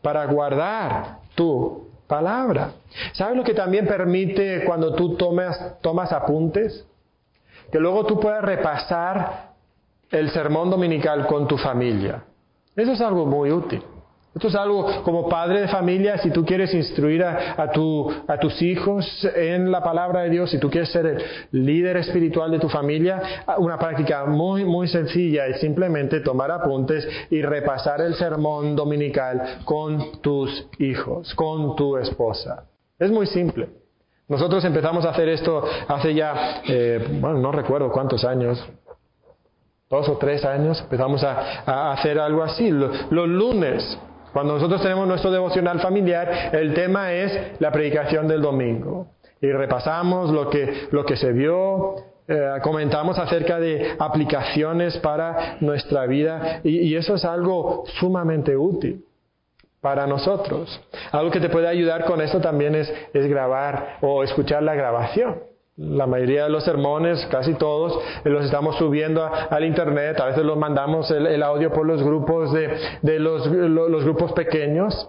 [0.00, 2.72] para guardar tu palabra.
[3.12, 6.86] ¿Sabes lo que también permite cuando tú tomas apuntes?
[7.70, 9.51] Que luego tú puedas repasar
[10.12, 12.22] el sermón dominical con tu familia.
[12.76, 13.82] Eso es algo muy útil.
[14.34, 19.70] Esto es algo como padre de familia, si tú quieres instruir a, tus hijos en
[19.70, 23.78] la palabra de Dios, si tú quieres ser el líder espiritual de tu familia, una
[23.78, 30.66] práctica muy, muy sencilla es simplemente tomar apuntes y repasar el sermón dominical con tus
[30.78, 32.64] hijos, con tu esposa.
[32.98, 33.68] Es muy simple.
[34.28, 38.66] Nosotros empezamos a hacer esto hace ya, eh, bueno, no recuerdo cuántos años,
[39.92, 42.70] dos o tres años, empezamos a, hacer algo así.
[42.70, 43.98] Los, lunes,
[44.32, 49.08] cuando nosotros tenemos nuestro devocional familiar, el tema es la predicación del domingo.
[49.42, 56.06] Y repasamos lo que, lo que se vio, eh, comentamos acerca de aplicaciones para nuestra
[56.06, 59.04] vida y, y, eso es algo sumamente útil
[59.82, 60.80] para nosotros.
[61.10, 65.51] Algo que te puede ayudar con esto también es, es grabar o escuchar la grabación.
[65.76, 70.20] La mayoría de los sermones, casi todos, los estamos subiendo al internet.
[70.20, 75.08] A veces los mandamos el, audio por los grupos de, los, los grupos pequeños.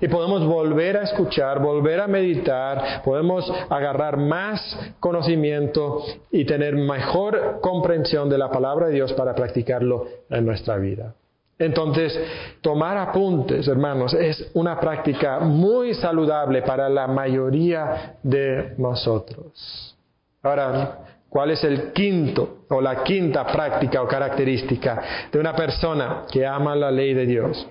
[0.00, 4.60] Y podemos volver a escuchar, volver a meditar, podemos agarrar más
[4.98, 6.02] conocimiento
[6.32, 11.14] y tener mejor comprensión de la palabra de Dios para practicarlo en nuestra vida.
[11.58, 12.18] Entonces,
[12.60, 19.96] tomar apuntes, hermanos, es una práctica muy saludable para la mayoría de nosotros.
[20.42, 26.44] Ahora, ¿cuál es el quinto o la quinta práctica o característica de una persona que
[26.44, 27.68] ama la ley de Dios?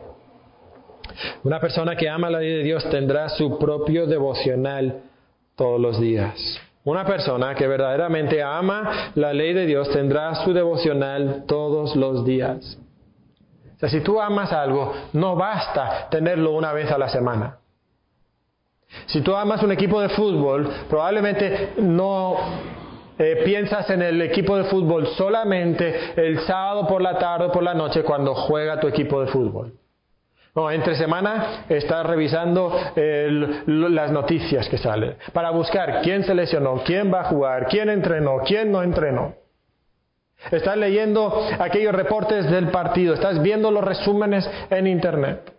[1.43, 5.01] Una persona que ama la ley de Dios tendrá su propio devocional
[5.57, 6.39] todos los días.
[6.85, 12.79] Una persona que verdaderamente ama la ley de Dios tendrá su devocional todos los días
[13.89, 17.57] si tú amas algo, no basta tenerlo una vez a la semana.
[19.07, 22.35] Si tú amas un equipo de fútbol, probablemente no
[23.17, 27.63] eh, piensas en el equipo de fútbol solamente el sábado por la tarde o por
[27.63, 29.73] la noche cuando juega tu equipo de fútbol.
[30.55, 32.71] No, entre semana estás revisando
[33.65, 38.37] las noticias que salen para buscar quién se lesionó, quién va a jugar, quién entrenó,
[38.45, 39.33] quién no entrenó.
[40.51, 45.53] Estás leyendo aquellos reportes del partido, estás viendo los resúmenes en Internet.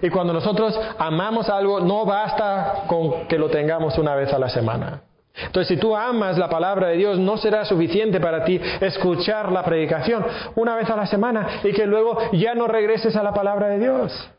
[0.00, 4.48] Y cuando nosotros amamos algo, no basta con que lo tengamos una vez a la
[4.48, 5.02] semana.
[5.34, 9.64] Entonces, si tú amas la palabra de Dios, no será suficiente para ti escuchar la
[9.64, 10.24] predicación
[10.56, 13.78] una vez a la semana y que luego ya no regreses a la palabra de
[13.78, 14.30] Dios.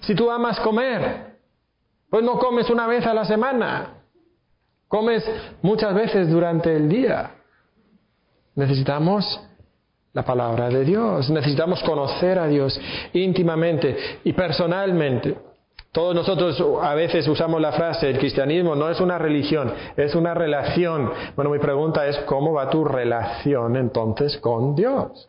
[0.00, 1.30] Si tú amas comer,
[2.08, 3.94] pues no comes una vez a la semana,
[4.88, 5.28] comes
[5.62, 7.30] muchas veces durante el día.
[8.54, 9.40] Necesitamos
[10.12, 12.80] la palabra de Dios, necesitamos conocer a Dios
[13.12, 15.36] íntimamente y personalmente.
[15.92, 20.34] Todos nosotros a veces usamos la frase, el cristianismo no es una religión, es una
[20.34, 21.10] relación.
[21.34, 25.28] Bueno, mi pregunta es, ¿cómo va tu relación entonces con Dios?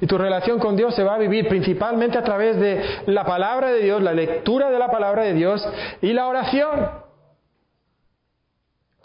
[0.00, 3.70] Y tu relación con Dios se va a vivir principalmente a través de la palabra
[3.70, 5.66] de Dios, la lectura de la palabra de Dios
[6.02, 7.05] y la oración.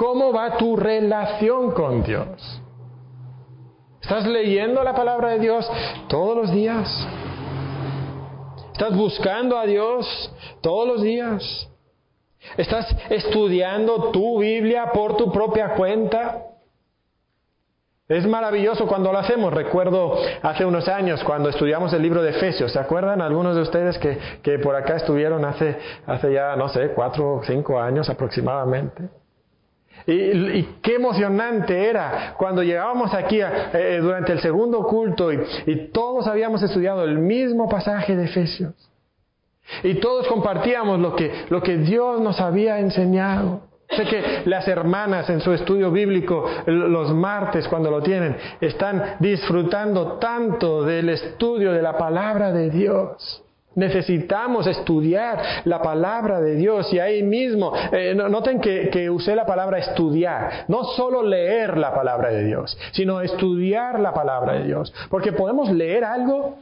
[0.01, 2.59] ¿Cómo va tu relación con Dios?
[4.01, 5.71] ¿Estás leyendo la palabra de Dios
[6.07, 6.89] todos los días?
[8.71, 11.69] ¿Estás buscando a Dios todos los días?
[12.57, 16.47] ¿Estás estudiando tu Biblia por tu propia cuenta?
[18.07, 19.53] Es maravilloso cuando lo hacemos.
[19.53, 22.71] Recuerdo hace unos años cuando estudiamos el libro de Efesios.
[22.71, 25.77] ¿Se acuerdan algunos de ustedes que, que por acá estuvieron hace,
[26.07, 29.20] hace ya, no sé, cuatro o cinco años aproximadamente?
[30.07, 36.61] Y, qué emocionante era cuando llegábamos aquí eh, durante el segundo culto y, todos habíamos
[36.63, 38.73] estudiado el mismo pasaje de Efesios.
[39.83, 43.61] Y todos compartíamos lo que, lo que Dios nos había enseñado.
[43.89, 50.13] Sé que las hermanas en su estudio bíblico los martes cuando lo tienen están disfrutando
[50.13, 53.43] tanto del estudio de la palabra de Dios.
[53.73, 59.45] Necesitamos estudiar la palabra de Dios y ahí mismo, eh, noten que, que, usé la
[59.45, 64.93] palabra estudiar, no solo leer la palabra de Dios, sino estudiar la palabra de Dios,
[65.09, 66.57] porque podemos leer algo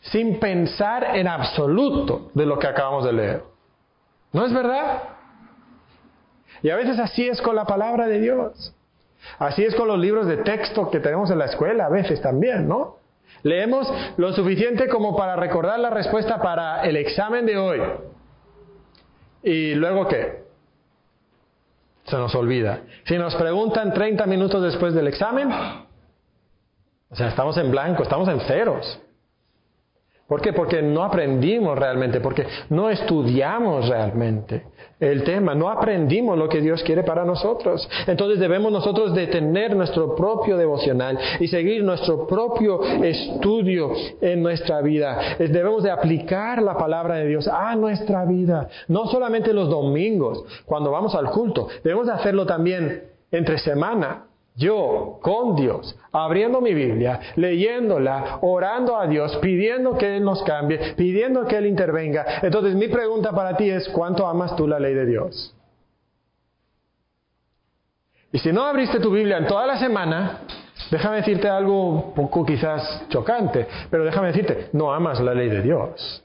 [0.00, 3.42] sin pensar en absoluto de lo que acabamos de leer.
[4.32, 5.02] ¿No es verdad?
[6.62, 8.74] Y a veces así es con la palabra de Dios.
[9.38, 12.66] Así es con los libros de texto que tenemos en la escuela, a veces también,
[12.66, 12.96] ¿no?
[13.42, 17.80] Leemos lo suficiente como para recordar la respuesta para el examen de hoy.
[19.42, 20.42] ¿Y luego qué?
[22.04, 22.80] Se nos olvida.
[23.04, 25.50] Si nos preguntan 30 minutos después del examen,
[27.10, 29.00] o sea, estamos en blanco, estamos en ceros.
[30.32, 30.54] ¿Por qué?
[30.54, 34.62] Porque no aprendimos realmente, porque no estudiamos realmente
[34.98, 37.86] el tema, no aprendimos lo que Dios quiere para nosotros.
[38.06, 45.36] Entonces debemos nosotros detener nuestro propio devocional y seguir nuestro propio estudio en nuestra vida.
[45.38, 50.90] Debemos de aplicar la palabra de Dios a nuestra vida, no solamente los domingos, cuando
[50.90, 54.24] vamos al culto, debemos de hacerlo también entre semana,
[54.56, 60.94] yo con Dios, abriendo mi Biblia, leyéndola, orando a Dios, pidiendo que Él nos cambie,
[60.94, 62.40] pidiendo que Él intervenga.
[62.42, 65.54] Entonces mi pregunta para ti es, ¿cuánto amas tú la ley de Dios?
[68.30, 70.40] Y si no abriste tu Biblia en toda la semana,
[70.90, 76.24] déjame decirte algo poco quizás chocante, pero déjame decirte, no amas la ley de Dios.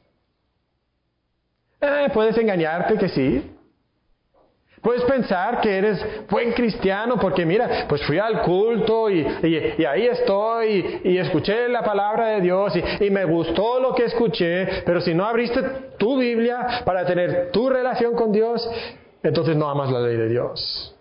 [1.81, 3.56] Eh, puedes engañarte que sí,
[4.81, 9.25] Puedes pensar que eres buen cristiano porque mira, pues fui al culto y,
[9.85, 15.01] ahí estoy y, escuché la palabra de Dios y, me gustó lo que escuché, pero
[15.01, 15.61] si no abriste
[15.97, 18.69] tu Biblia para tener tu relación con Dios,
[19.23, 20.93] entonces no amas la ley de Dios.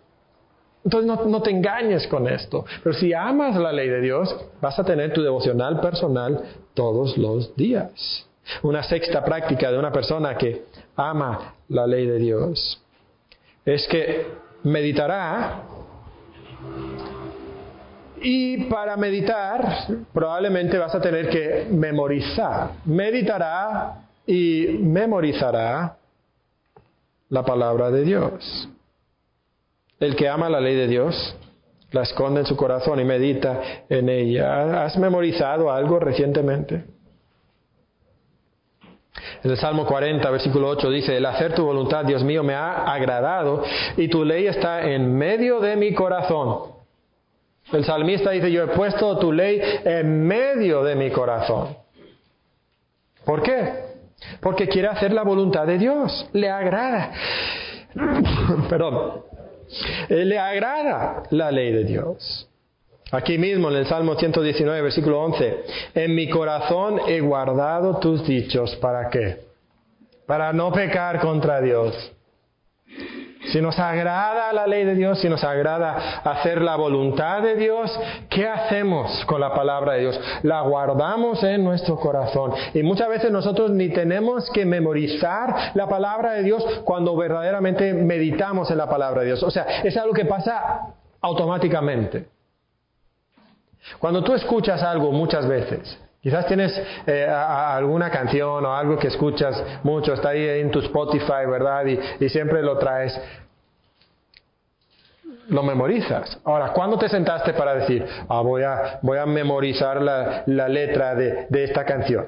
[0.83, 2.64] Entonces no, no te engañes con esto.
[2.83, 7.55] Pero si amas la ley de Dios, vas a tener tu devocional personal todos los
[7.57, 8.27] días.
[8.62, 10.62] Una sexta práctica de una persona que
[10.95, 12.81] ama la ley de Dios
[13.67, 14.27] es que
[14.62, 15.64] meditará
[18.23, 22.71] y para meditar probablemente vas a tener que memorizar.
[22.85, 25.97] Meditará y memorizará
[27.29, 28.69] la palabra de Dios.
[29.99, 31.37] El que ama la ley de Dios
[31.91, 34.85] la esconde en su corazón y medita en ella.
[34.85, 36.85] ¿Has memorizado algo recientemente?
[39.43, 42.85] En el Salmo 40, versículo 8 dice, el hacer tu voluntad, Dios mío, me ha
[42.93, 43.62] agradado
[43.97, 46.75] y tu ley está en medio de mi corazón.
[47.73, 51.77] El salmista dice, yo he puesto tu ley en medio de mi corazón.
[53.25, 53.87] ¿Por qué?
[54.41, 56.29] Porque quiere hacer la voluntad de Dios.
[56.33, 57.12] Le agrada.
[58.69, 59.23] Perdón.
[60.09, 62.49] Le agrada la ley de Dios.
[63.12, 68.74] Aquí mismo en el Salmo 119, versículo 11, en mi corazón he guardado tus dichos.
[68.76, 69.44] ¿Para qué?
[70.26, 72.12] Para no pecar contra Dios.
[73.52, 77.96] si nos agrada la ley de Dios, si nos agrada hacer la voluntad de Dios,
[78.28, 80.20] ¿qué hacemos con la palabra de Dios?
[80.42, 82.54] La guardamos en nuestro corazón.
[82.74, 88.68] Y muchas veces nosotros ni tenemos que memorizar la palabra de Dios cuando verdaderamente meditamos
[88.72, 89.44] en la palabra de Dios.
[89.44, 92.36] O sea, es algo que pasa automáticamente.
[93.99, 96.76] Cuando tú escuchas algo muchas veces, Quizás tienes
[97.07, 101.87] eh, alguna canción o algo que escuchas mucho, está ahí en tu Spotify, ¿verdad?
[101.87, 103.16] Y, siempre lo traes.
[105.47, 106.41] Lo memorizas.
[106.43, 111.62] Ahora, ¿cuándo te sentaste para decir, ah, voy, a, voy a memorizar la, letra de
[111.62, 112.26] esta canción?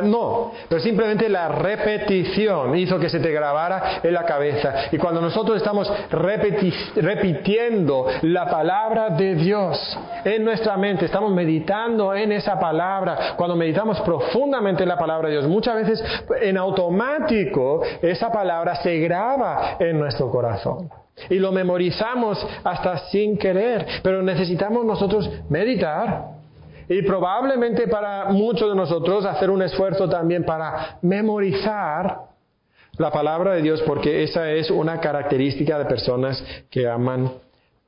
[0.00, 4.86] No, pero simplemente la repetición hizo que se te grabara en la cabeza.
[4.92, 5.92] Y cuando nosotros estamos
[6.94, 14.00] repitiendo la palabra de Dios en nuestra mente, estamos meditando en esa palabra, cuando meditamos
[14.02, 16.04] profundamente en la palabra de Dios, muchas veces
[16.40, 20.88] en automático esa palabra se graba en nuestro corazón.
[21.28, 26.39] Y lo memorizamos hasta sin querer, pero necesitamos nosotros meditar
[26.90, 32.22] y probablemente para muchos de nosotros hacer un esfuerzo también para memorizar
[32.98, 37.30] la palabra de Dios, porque esa es una característica de personas que aman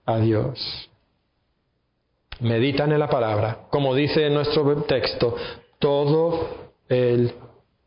[0.07, 0.89] a Dios.
[2.39, 5.35] Meditan en la palabra, como dice en nuestro texto,
[5.81, 7.35] todo el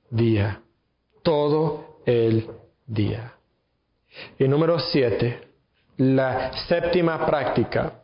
[0.10, 0.62] día.
[1.24, 2.46] Todo el
[2.86, 3.36] día.
[4.38, 5.48] Y número siete,
[5.96, 8.02] la séptima práctica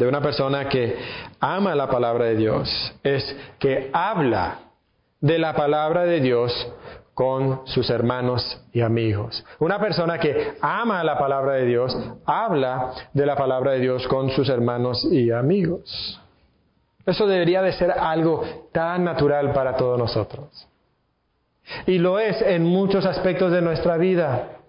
[0.00, 0.96] de una persona que
[1.40, 4.60] ama la palabra de Dios es que habla
[5.20, 6.72] de la palabra de Dios
[7.12, 9.44] con sus hermanos y amigos.
[9.58, 11.94] Una persona que ama la palabra de Dios
[12.24, 16.18] habla de la palabra de Dios con sus hermanos y amigos.
[17.04, 18.42] Eso debería de ser algo
[18.72, 20.66] tan natural para todos nosotros.
[21.86, 24.60] Y lo es en muchos aspectos de nuestra vida.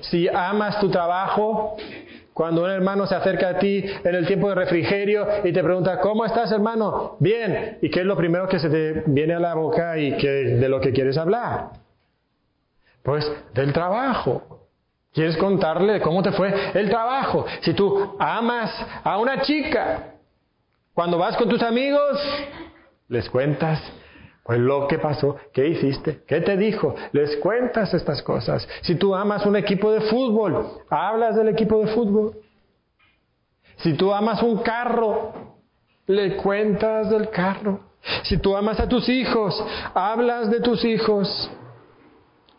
[0.00, 1.76] Si amas tu trabajo,
[2.34, 6.00] cuando un hermano se acerca a ti en el tiempo de refrigerio y te pregunta,
[6.00, 7.16] ¿cómo estás hermano?
[7.20, 7.78] Bien.
[7.80, 10.68] ¿Y qué es lo primero que se te viene a la boca y que, de
[10.68, 11.70] lo que quieres hablar?
[13.04, 13.24] Pues
[13.54, 14.66] del trabajo.
[15.12, 17.46] ¿Quieres contarle cómo te fue el trabajo?
[17.60, 18.72] Si tú amas
[19.04, 20.14] a una chica,
[20.92, 22.18] cuando vas con tus amigos,
[23.08, 23.80] les cuentas
[24.44, 26.22] pues lo que pasó, ¿qué hiciste?
[26.26, 26.94] ¿Qué te dijo?
[27.12, 28.68] Les cuentas estas cosas.
[28.82, 32.36] Si tú amas un equipo de fútbol, hablas del equipo de fútbol.
[33.78, 35.32] Si tú amas un carro,
[36.06, 37.80] le cuentas del carro.
[38.24, 39.64] Si tú amas a tus hijos,
[39.94, 41.50] hablas de tus hijos.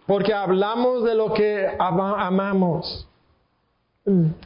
[0.08, 3.08] Porque hablamos de lo que amamos.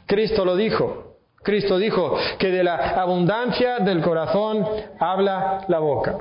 [0.04, 1.16] Cristo lo dijo.
[1.42, 4.66] Cristo dijo que de la abundancia del corazón
[4.98, 6.18] habla la boca.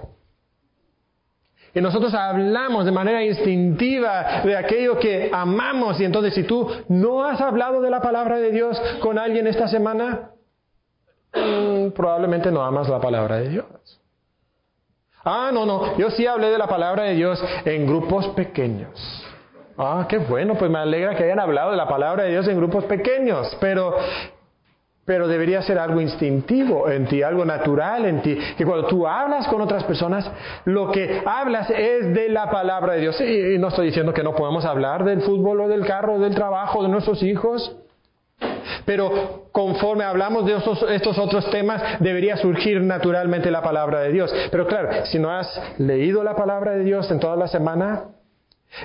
[1.81, 5.99] Nosotros hablamos de manera instintiva de aquello que amamos.
[5.99, 9.67] Y entonces si tú no has hablado de la palabra de Dios con alguien esta
[9.67, 10.31] semana,
[11.33, 13.65] mm, probablemente no amas la palabra de Dios.
[15.23, 19.25] Ah, no, no, yo sí hablé de la palabra de Dios en grupos pequeños.
[19.77, 22.57] Ah, qué bueno, pues me alegra que hayan hablado de la palabra de Dios en
[22.57, 23.95] grupos pequeños, pero
[25.09, 29.47] pero debería ser algo instintivo en ti, algo natural en ti, que cuando tú hablas
[29.47, 30.29] con otras personas,
[30.65, 33.19] lo que hablas es de la palabra de Dios.
[33.19, 36.35] Y no estoy diciendo que no podamos hablar del fútbol o del carro, o del
[36.35, 37.75] trabajo, de nuestros hijos,
[38.85, 40.55] pero conforme hablamos de
[40.93, 44.31] estos, otros temas, debería surgir naturalmente la palabra de Dios.
[44.51, 48.09] Pero claro, si no has leído la palabra de Dios en toda la semana,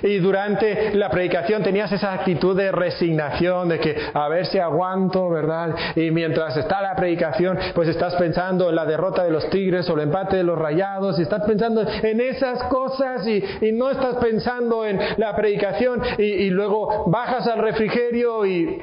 [0.01, 5.29] y durante la predicación tenías esa actitud de resignación, de que a ver si aguanto,
[5.29, 5.75] ¿verdad?
[5.95, 9.93] Y mientras está la predicación, pues estás pensando en la derrota de los tigres o
[9.93, 13.43] el empate de los rayados, y estás pensando en esas cosas y,
[13.75, 18.81] no estás pensando en la predicación y, y luego bajas al refrigerio y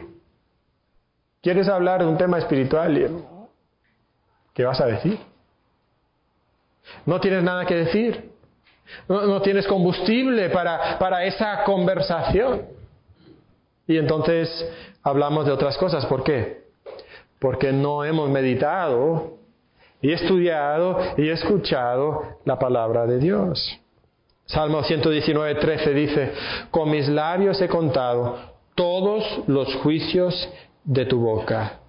[1.41, 3.25] quieres hablar de un tema espiritual.
[4.53, 5.19] ¿Qué vas a decir?
[7.07, 8.32] No tienes nada que decir.
[9.09, 12.63] No, tienes combustible para, para esa conversación.
[13.87, 14.49] Y entonces
[15.03, 16.07] hablamos de otras cosas.
[16.07, 16.63] ¿Por qué?
[17.39, 19.39] Porque no hemos meditado
[20.01, 23.79] y estudiado y escuchado la palabra de Dios.
[24.47, 26.33] Salmo 119, 13 dice,
[26.71, 28.37] con mis labios he contado
[28.75, 30.49] todos los juicios
[30.85, 31.82] de tu boca.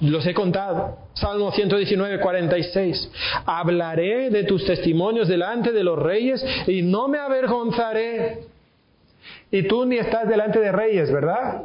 [0.00, 0.98] Los he contado.
[1.14, 3.10] Salmo 119, 46.
[3.46, 8.44] Hablaré de tus testimonios delante de los reyes y no me avergonzaré.
[9.50, 11.62] Y tú ni estás delante de reyes, ¿verdad?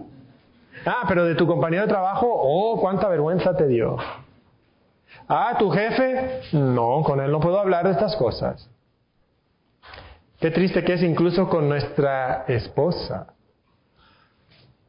[0.85, 3.97] Ah, pero de tu compañero de trabajo, oh, cuánta vergüenza te dio.
[5.27, 8.69] Ah, tu jefe, no, con él no puedo hablar de estas cosas.
[10.39, 13.33] Qué triste que es incluso con nuestra esposa.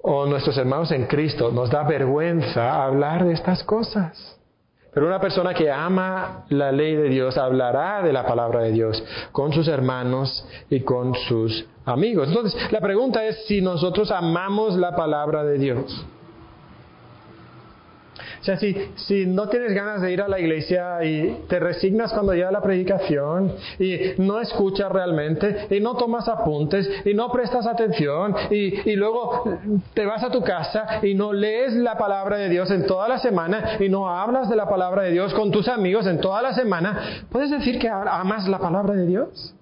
[0.03, 4.36] O nuestros hermanos en Cristo, nos da vergüenza hablar de estas cosas.
[4.92, 9.03] Pero una persona que ama la ley de Dios hablará de la palabra de Dios
[9.30, 12.28] con sus hermanos y con sus amigos.
[12.28, 16.07] Entonces, la pregunta es si nosotros amamos la palabra de Dios.
[18.41, 22.11] O sea, si, si no tienes ganas de ir a la iglesia y te resignas
[22.12, 27.66] cuando llega la predicación y no escuchas realmente y no tomas apuntes y no prestas
[27.66, 29.45] atención y, y luego
[29.93, 33.18] te vas a tu casa y no lees la palabra de Dios en toda la
[33.18, 36.55] semana y no hablas de la palabra de Dios con tus amigos en toda la
[36.55, 39.55] semana, ¿puedes decir que amas la palabra de Dios?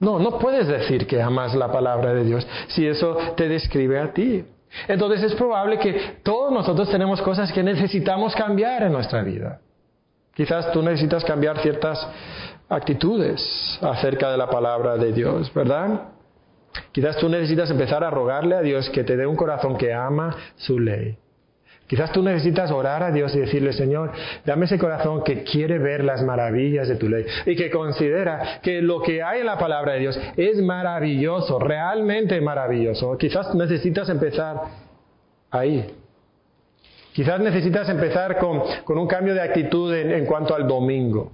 [0.00, 4.12] No, no puedes decir que amas la palabra de Dios si eso te describe a
[4.12, 4.44] ti.
[4.88, 9.60] Entonces es probable que todos nosotros tenemos cosas que necesitamos cambiar en nuestra vida.
[10.34, 12.06] Quizás tú necesitas cambiar ciertas
[12.68, 16.08] actitudes acerca de la palabra de Dios, ¿verdad?
[16.90, 20.34] Quizás tú necesitas empezar a rogarle a Dios que te dé un corazón que ama
[20.56, 21.16] su ley.
[21.86, 24.10] Quizás tú necesitas orar a Dios y decirle, Señor,
[24.46, 28.80] dame ese corazón que quiere ver las maravillas de tu ley y que considera que
[28.80, 33.18] lo que hay en la palabra de Dios es maravilloso, realmente maravilloso.
[33.18, 34.62] Quizás necesitas empezar
[35.50, 35.94] ahí.
[37.12, 38.62] Quizás necesitas empezar con,
[38.98, 41.32] un cambio de actitud en, en cuanto al domingo.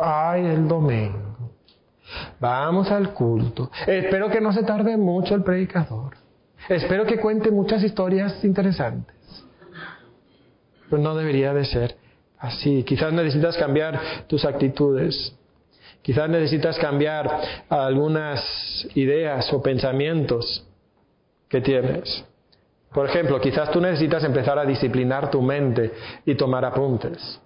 [0.00, 1.50] Ay, el domingo.
[2.38, 3.70] Vamos al culto.
[3.86, 6.25] Espero que no se tarde mucho el predicador.
[6.68, 9.14] Espero que cuente muchas historias interesantes.
[10.88, 11.96] Pero no debería de ser
[12.38, 12.82] así.
[12.84, 15.34] Quizás necesitas cambiar tus actitudes.
[16.02, 17.28] Quizás necesitas cambiar
[17.68, 18.40] algunas
[18.94, 20.66] ideas o pensamientos
[21.48, 22.24] que tienes.
[22.92, 25.92] Por ejemplo, quizás tú necesitas empezar a disciplinar tu mente
[26.24, 27.40] y tomar apuntes.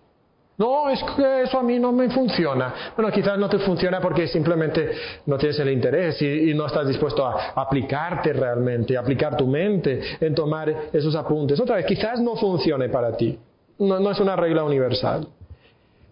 [0.60, 2.92] No, es que eso a mí no me funciona.
[2.94, 4.90] Bueno, quizás no te funciona porque simplemente
[5.24, 10.34] no tienes el interés y, no estás dispuesto a aplicarte realmente, aplicar tu mente en
[10.34, 11.58] tomar esos apuntes.
[11.58, 13.38] Otra vez, quizás no funcione para ti.
[13.78, 15.26] No, no es una regla universal.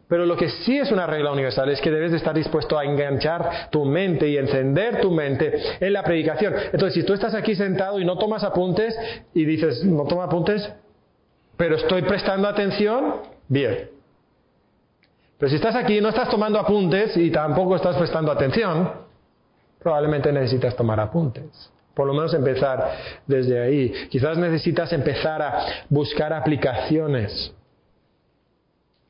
[0.09, 2.87] Pero lo que sí es una regla universal es que debes de estar dispuesto a
[2.87, 6.55] enganchar tu mente y encender tu mente en la predicación.
[6.73, 8.99] Entonces, si tú estás aquí sentado y no tomas apuntes
[9.35, 10.73] y dices, no toma apuntes,
[11.59, 13.98] pero estoy prestando atención, bien.
[15.39, 18.91] Pero si estás aquí no estás tomando apuntes y tampoco estás prestando atención,
[19.79, 21.71] probablemente necesitas tomar apuntes.
[21.95, 22.93] Por lo menos empezar
[23.27, 23.93] desde ahí.
[24.11, 27.55] Quizás necesitas empezar a buscar aplicaciones.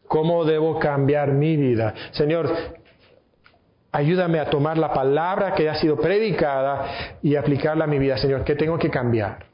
[0.07, 1.95] ¿Cómo debo cambiar mi vida?
[2.13, 2.51] Señor,
[3.93, 8.17] ayúdame a tomar la palabra que ha sido predicada y aplicarla a mi vida.
[8.17, 9.45] Señor, ¿qué tengo que cambiar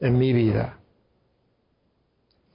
[0.00, 0.77] en mi vida?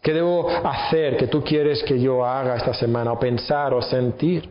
[0.03, 4.49] ¿Qué debo hacer que tú quieres que yo haga esta semana o pensar o sentir?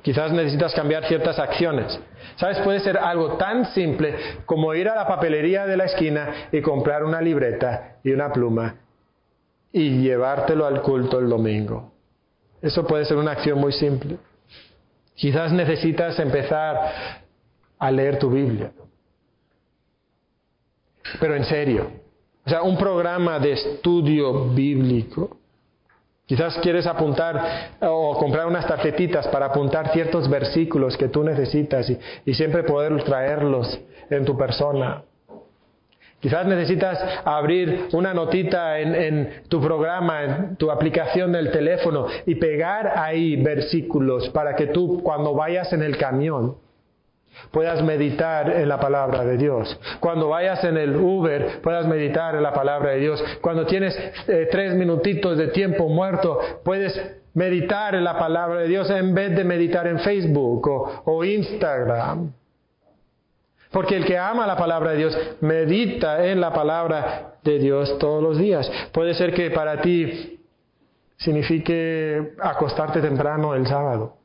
[0.00, 2.00] Quizás necesitas cambiar ciertas acciones.
[2.36, 2.58] ¿Sabes?
[2.60, 4.14] Puede ser algo tan simple
[4.46, 8.76] como ir a la papelería de la esquina y comprar una libreta y una pluma
[9.70, 11.92] y llevártelo al culto el domingo.
[12.62, 14.16] Eso puede ser una acción muy simple.
[15.14, 17.20] Quizás necesitas empezar
[17.78, 18.72] a leer tu Biblia.
[21.20, 21.90] Pero en serio,
[22.48, 25.36] o sea, un programa de estudio bíblico.
[26.24, 31.90] Quizás quieres apuntar o comprar unas tarjetitas para apuntar ciertos versículos que tú necesitas
[32.24, 33.78] y, siempre poder traerlos
[34.08, 35.02] en tu persona.
[36.20, 42.36] Quizás necesitas abrir una notita en, en, tu programa, en tu aplicación del teléfono y
[42.36, 46.56] pegar ahí versículos para que tú cuando vayas en el camión
[47.50, 49.78] puedas meditar en la palabra de Dios.
[50.00, 53.22] Cuando vayas en el Uber, puedas meditar en la palabra de Dios.
[53.40, 57.00] Cuando tienes eh, tres minutitos de tiempo muerto, puedes
[57.34, 60.68] meditar en la palabra de Dios en vez de meditar en Facebook
[61.04, 62.32] o Instagram.
[63.70, 68.22] Porque el que ama la palabra de Dios medita en la palabra de Dios todos
[68.22, 68.70] los días.
[68.92, 70.40] Puede ser que para ti
[71.16, 74.17] signifique acostarte temprano el sábado.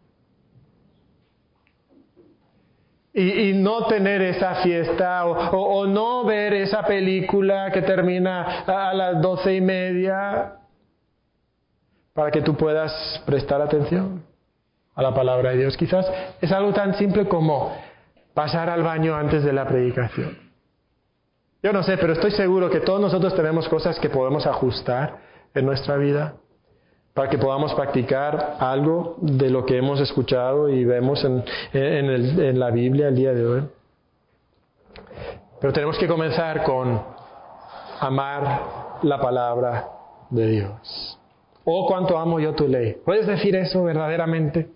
[3.14, 9.56] Y, no tener esa fiesta o, no ver esa película que termina a las doce
[9.56, 10.56] y media
[12.14, 14.24] para que tú puedas prestar atención
[14.96, 15.78] a la palabra de Dios.
[15.78, 16.12] Quizás
[16.42, 17.76] es algo tan simple como
[18.34, 20.38] pasar al baño antes de la predicación.
[21.62, 25.20] Yo no sé, pero estoy seguro que todos nosotros tenemos cosas que podemos ajustar
[25.54, 26.36] en nuestra vida
[27.14, 31.44] para que podamos practicar algo de lo que hemos escuchado y vemos en,
[31.74, 33.64] en, la Biblia el día de hoy.
[35.62, 37.02] Pero tenemos que comenzar con
[38.00, 39.90] amar la palabra
[40.30, 41.20] de Dios.
[41.66, 42.98] Oh, cuánto amo yo tu ley.
[43.06, 44.70] ¿Puedes decir eso verdaderamente?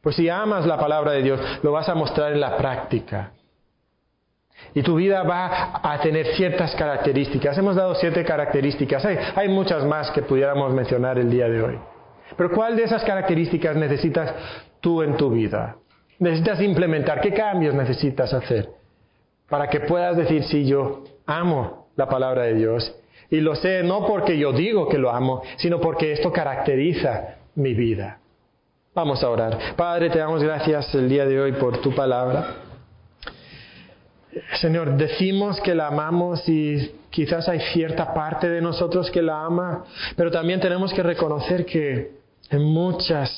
[0.00, 3.32] Pues si amas la palabra de Dios, lo vas a mostrar en la práctica.
[4.74, 7.56] Y tu vida va a tener ciertas características.
[7.56, 9.04] Hemos dado siete características.
[9.34, 11.78] Hay, muchas más que pudiéramos mencionar el día de hoy.
[12.36, 14.34] Pero ¿cuál de esas características necesitas
[14.80, 15.76] tú en tu vida?
[16.18, 17.20] Necesitas implementar.
[17.20, 18.68] ¿Qué cambios necesitas hacer?
[19.48, 22.94] Para que puedas decir, sí, yo amo la palabra de Dios.
[23.30, 27.74] Y lo sé no porque yo digo que lo amo, sino porque esto caracteriza mi
[27.74, 28.18] vida.
[28.94, 29.58] Vamos a orar.
[29.76, 32.65] Padre, te damos gracias el día de hoy por tu palabra.
[34.60, 39.84] Señor, decimos que la amamos y quizás hay cierta parte de nosotros que la ama,
[40.14, 42.12] pero también tenemos que reconocer que
[42.50, 43.30] en muchas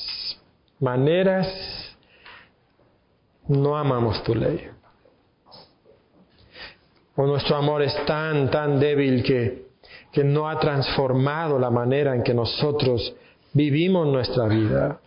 [0.79, 1.47] maneras
[3.47, 4.67] no amamos tu ley.
[7.15, 9.67] O nuestro amor es tan, tan débil que,
[10.11, 13.13] que no ha transformado la manera en que nosotros
[13.53, 14.99] vivimos nuestra vida.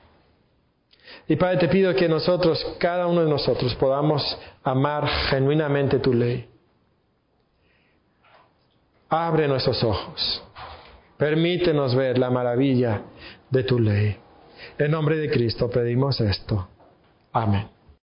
[1.28, 4.22] Y Padre, te pido que nosotros, cada uno de nosotros, podamos
[4.62, 6.48] amar genuinamente tu ley.
[9.08, 10.42] Abre nuestros ojos.
[11.16, 13.02] Permítenos ver la maravilla
[13.50, 14.16] de tu ley.
[14.78, 16.68] En nombre de Cristo pedimos esto.
[17.32, 17.81] Amén.